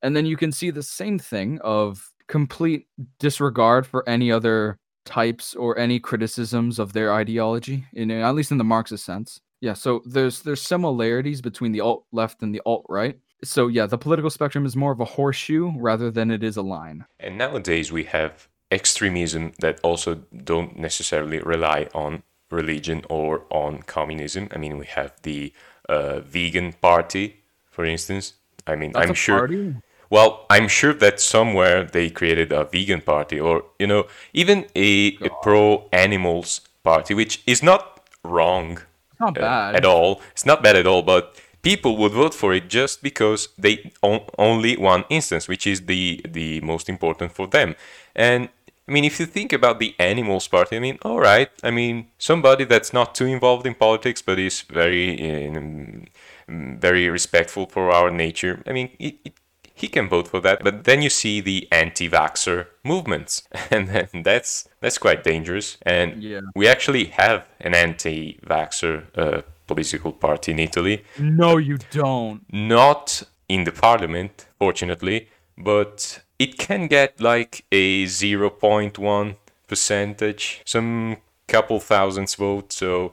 And 0.06 0.14
then 0.14 0.24
you 0.24 0.36
can 0.36 0.52
see 0.52 0.70
the 0.70 0.84
same 0.84 1.18
thing 1.18 1.58
of 1.64 2.12
complete 2.28 2.86
disregard 3.18 3.88
for 3.88 4.08
any 4.08 4.30
other 4.30 4.78
types 5.04 5.52
or 5.56 5.76
any 5.76 5.98
criticisms 5.98 6.78
of 6.78 6.92
their 6.92 7.12
ideology 7.12 7.86
in 7.92 8.12
at 8.12 8.36
least 8.36 8.52
in 8.52 8.58
the 8.58 8.62
marxist 8.62 9.04
sense. 9.04 9.40
Yeah 9.60 9.74
so 9.74 10.02
there's 10.06 10.42
there's 10.42 10.62
similarities 10.62 11.40
between 11.40 11.72
the 11.72 11.80
alt 11.80 12.04
left 12.12 12.40
and 12.42 12.54
the 12.54 12.62
alt 12.64 12.86
right. 12.88 13.18
So 13.42 13.66
yeah 13.66 13.86
the 13.86 13.98
political 13.98 14.30
spectrum 14.30 14.64
is 14.64 14.76
more 14.76 14.92
of 14.92 15.00
a 15.00 15.04
horseshoe 15.04 15.72
rather 15.76 16.12
than 16.12 16.30
it 16.30 16.44
is 16.44 16.56
a 16.56 16.62
line. 16.62 17.04
And 17.18 17.36
nowadays 17.36 17.90
we 17.90 18.04
have 18.04 18.46
extremism 18.70 19.54
that 19.58 19.80
also 19.82 20.22
don't 20.52 20.78
necessarily 20.78 21.40
rely 21.40 21.88
on 21.94 22.22
religion 22.52 23.02
or 23.10 23.42
on 23.50 23.82
communism. 23.82 24.48
I 24.54 24.58
mean 24.58 24.78
we 24.78 24.86
have 24.86 25.14
the 25.22 25.52
uh, 25.88 26.20
vegan 26.20 26.74
party 26.74 27.42
for 27.64 27.84
instance. 27.84 28.34
I 28.68 28.76
mean 28.76 28.92
That's 28.92 29.08
i'm 29.08 29.14
sure 29.14 29.38
party? 29.38 29.74
Well, 30.10 30.46
I'm 30.48 30.68
sure 30.68 30.94
that 30.94 31.20
somewhere 31.20 31.84
they 31.84 32.10
created 32.10 32.52
a 32.52 32.64
vegan 32.64 33.00
party 33.00 33.40
or, 33.40 33.64
you 33.78 33.86
know, 33.86 34.06
even 34.32 34.66
a, 34.74 35.16
a 35.20 35.30
pro 35.42 35.88
animals 35.92 36.60
party, 36.84 37.14
which 37.14 37.42
is 37.46 37.62
not 37.62 38.06
wrong 38.22 38.78
It's 39.12 39.20
not 39.20 39.34
bad. 39.34 39.74
Uh, 39.74 39.78
at 39.78 39.84
all. 39.84 40.20
It's 40.32 40.46
not 40.46 40.62
bad 40.62 40.76
at 40.76 40.86
all, 40.86 41.02
but 41.02 41.34
people 41.62 41.96
would 41.96 42.12
vote 42.12 42.34
for 42.34 42.54
it 42.54 42.68
just 42.68 43.02
because 43.02 43.48
they 43.58 43.90
on, 44.02 44.20
only 44.38 44.76
one 44.76 45.04
instance, 45.08 45.48
which 45.48 45.66
is 45.66 45.86
the 45.86 46.20
the 46.24 46.60
most 46.60 46.88
important 46.88 47.32
for 47.32 47.46
them. 47.48 47.74
And 48.14 48.48
I 48.88 48.92
mean, 48.92 49.04
if 49.04 49.18
you 49.18 49.26
think 49.26 49.52
about 49.52 49.80
the 49.80 49.94
animals 49.98 50.46
party, 50.48 50.76
I 50.76 50.80
mean, 50.80 50.98
all 51.02 51.18
right. 51.18 51.50
I 51.64 51.70
mean, 51.72 52.06
somebody 52.18 52.64
that's 52.64 52.92
not 52.92 53.14
too 53.16 53.26
involved 53.26 53.66
in 53.66 53.74
politics 53.74 54.22
but 54.22 54.38
is 54.38 54.60
very, 54.62 55.48
um, 55.48 56.04
very 56.48 57.08
respectful 57.08 57.66
for 57.66 57.90
our 57.90 58.10
nature. 58.10 58.62
I 58.64 58.72
mean, 58.72 58.90
it, 59.00 59.14
it 59.24 59.32
he 59.76 59.88
can 59.88 60.08
vote 60.08 60.26
for 60.26 60.40
that. 60.40 60.64
But 60.64 60.84
then 60.84 61.02
you 61.02 61.10
see 61.10 61.42
the 61.42 61.68
anti-vaxxer 61.70 62.66
movements, 62.82 63.42
and 63.70 64.24
that's 64.24 64.66
that's 64.80 64.98
quite 64.98 65.22
dangerous. 65.22 65.76
And 65.82 66.22
yeah. 66.22 66.40
we 66.54 66.66
actually 66.66 67.04
have 67.04 67.46
an 67.60 67.74
anti-vaxxer 67.74 69.04
uh, 69.16 69.42
political 69.66 70.12
party 70.12 70.52
in 70.52 70.58
Italy. 70.58 71.04
No, 71.18 71.58
you 71.58 71.76
don't. 71.90 72.40
Not 72.50 73.22
in 73.48 73.64
the 73.64 73.72
parliament, 73.72 74.46
fortunately, 74.58 75.28
but 75.58 76.22
it 76.38 76.56
can 76.58 76.86
get 76.86 77.20
like 77.20 77.64
a 77.70 78.04
0.1 78.06 79.36
percentage, 79.68 80.62
some 80.64 81.18
couple 81.48 81.80
thousands 81.80 82.34
votes. 82.34 82.76
So, 82.76 83.12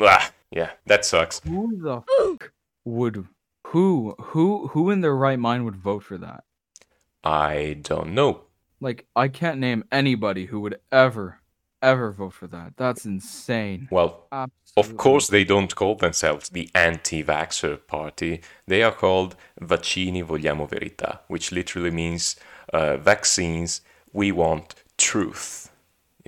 ah, 0.00 0.32
yeah, 0.50 0.70
that 0.86 1.04
sucks. 1.04 1.40
Who 1.40 1.76
the 1.76 2.00
fuck 2.00 2.52
would 2.86 3.26
who 3.68 4.14
who 4.18 4.68
who 4.68 4.90
in 4.90 5.00
their 5.00 5.14
right 5.14 5.38
mind 5.38 5.64
would 5.64 5.76
vote 5.76 6.02
for 6.02 6.18
that? 6.18 6.44
I 7.22 7.76
don't 7.82 8.14
know. 8.14 8.42
Like 8.80 9.06
I 9.14 9.28
can't 9.28 9.58
name 9.58 9.84
anybody 9.92 10.46
who 10.46 10.60
would 10.60 10.78
ever 10.90 11.40
ever 11.82 12.10
vote 12.12 12.32
for 12.32 12.46
that. 12.48 12.72
That's 12.76 13.04
insane. 13.04 13.88
Well, 13.90 14.26
Absolutely. 14.32 14.92
of 14.92 14.96
course 14.96 15.28
they 15.28 15.44
don't 15.44 15.74
call 15.74 15.94
themselves 15.94 16.48
the 16.48 16.68
anti-vaxxer 16.74 17.86
party. 17.86 18.40
They 18.66 18.82
are 18.82 18.92
called 18.92 19.36
Vaccini 19.60 20.24
Vogliamo 20.24 20.68
Verità, 20.68 21.20
which 21.28 21.52
literally 21.52 21.90
means 21.92 22.36
uh, 22.72 22.96
vaccines 22.96 23.80
we 24.12 24.32
want 24.32 24.74
truth 24.96 25.70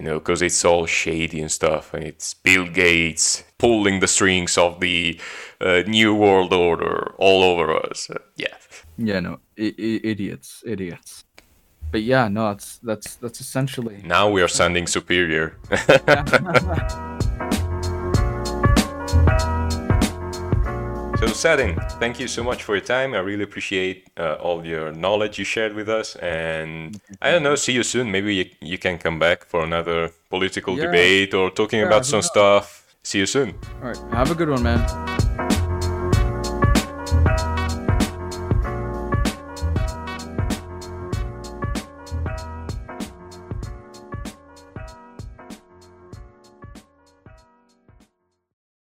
you 0.00 0.06
know, 0.06 0.18
because 0.18 0.40
it's 0.40 0.64
all 0.64 0.86
shady 0.86 1.40
and 1.42 1.52
stuff, 1.52 1.92
and 1.92 2.02
it's 2.04 2.32
Bill 2.32 2.66
Gates 2.66 3.44
pulling 3.58 4.00
the 4.00 4.06
strings 4.06 4.56
of 4.56 4.80
the 4.80 5.20
uh, 5.60 5.82
new 5.86 6.14
world 6.14 6.54
order 6.54 7.14
all 7.18 7.42
over 7.42 7.76
us. 7.90 8.08
Uh, 8.08 8.14
yeah. 8.36 8.56
Yeah, 8.96 9.20
no, 9.20 9.40
I- 9.58 9.74
I- 9.78 10.00
idiots, 10.02 10.62
idiots. 10.66 11.24
But 11.92 12.02
yeah, 12.02 12.28
no, 12.28 12.48
that's 12.48 12.78
that's 12.78 13.16
that's 13.16 13.40
essentially. 13.40 14.00
Now 14.04 14.30
we 14.30 14.40
are 14.42 14.48
sounding 14.48 14.86
superior. 14.86 15.56
So, 21.20 21.26
Sadin, 21.26 21.76
thank 21.98 22.18
you 22.18 22.26
so 22.26 22.42
much 22.42 22.62
for 22.62 22.74
your 22.74 22.85
time. 22.85 23.12
I 23.12 23.18
really 23.18 23.42
appreciate 23.42 24.09
uh, 24.16 24.37
all 24.40 24.64
your 24.64 24.90
knowledge 24.90 25.38
you 25.38 25.44
shared 25.44 25.74
with 25.74 25.87
us. 25.87 26.16
And 26.16 26.98
I 27.20 27.30
don't 27.30 27.42
know, 27.42 27.56
see 27.56 27.74
you 27.74 27.83
soon. 27.83 28.11
Maybe 28.11 28.35
you, 28.35 28.46
you 28.62 28.78
can 28.78 28.96
come 28.96 29.18
back 29.18 29.44
for 29.44 29.62
another 29.62 30.12
political 30.30 30.78
yeah. 30.78 30.87
debate 30.87 31.35
or 31.35 31.50
talking 31.50 31.80
yeah, 31.80 31.88
about 31.88 32.06
some 32.06 32.22
stuff. 32.22 32.96
See 33.02 33.18
you 33.18 33.26
soon. 33.26 33.54
All 33.83 33.88
right. 33.88 33.98
Have 34.14 34.30
a 34.30 34.35
good 34.35 34.48
one, 34.48 34.62
man. 34.62 35.49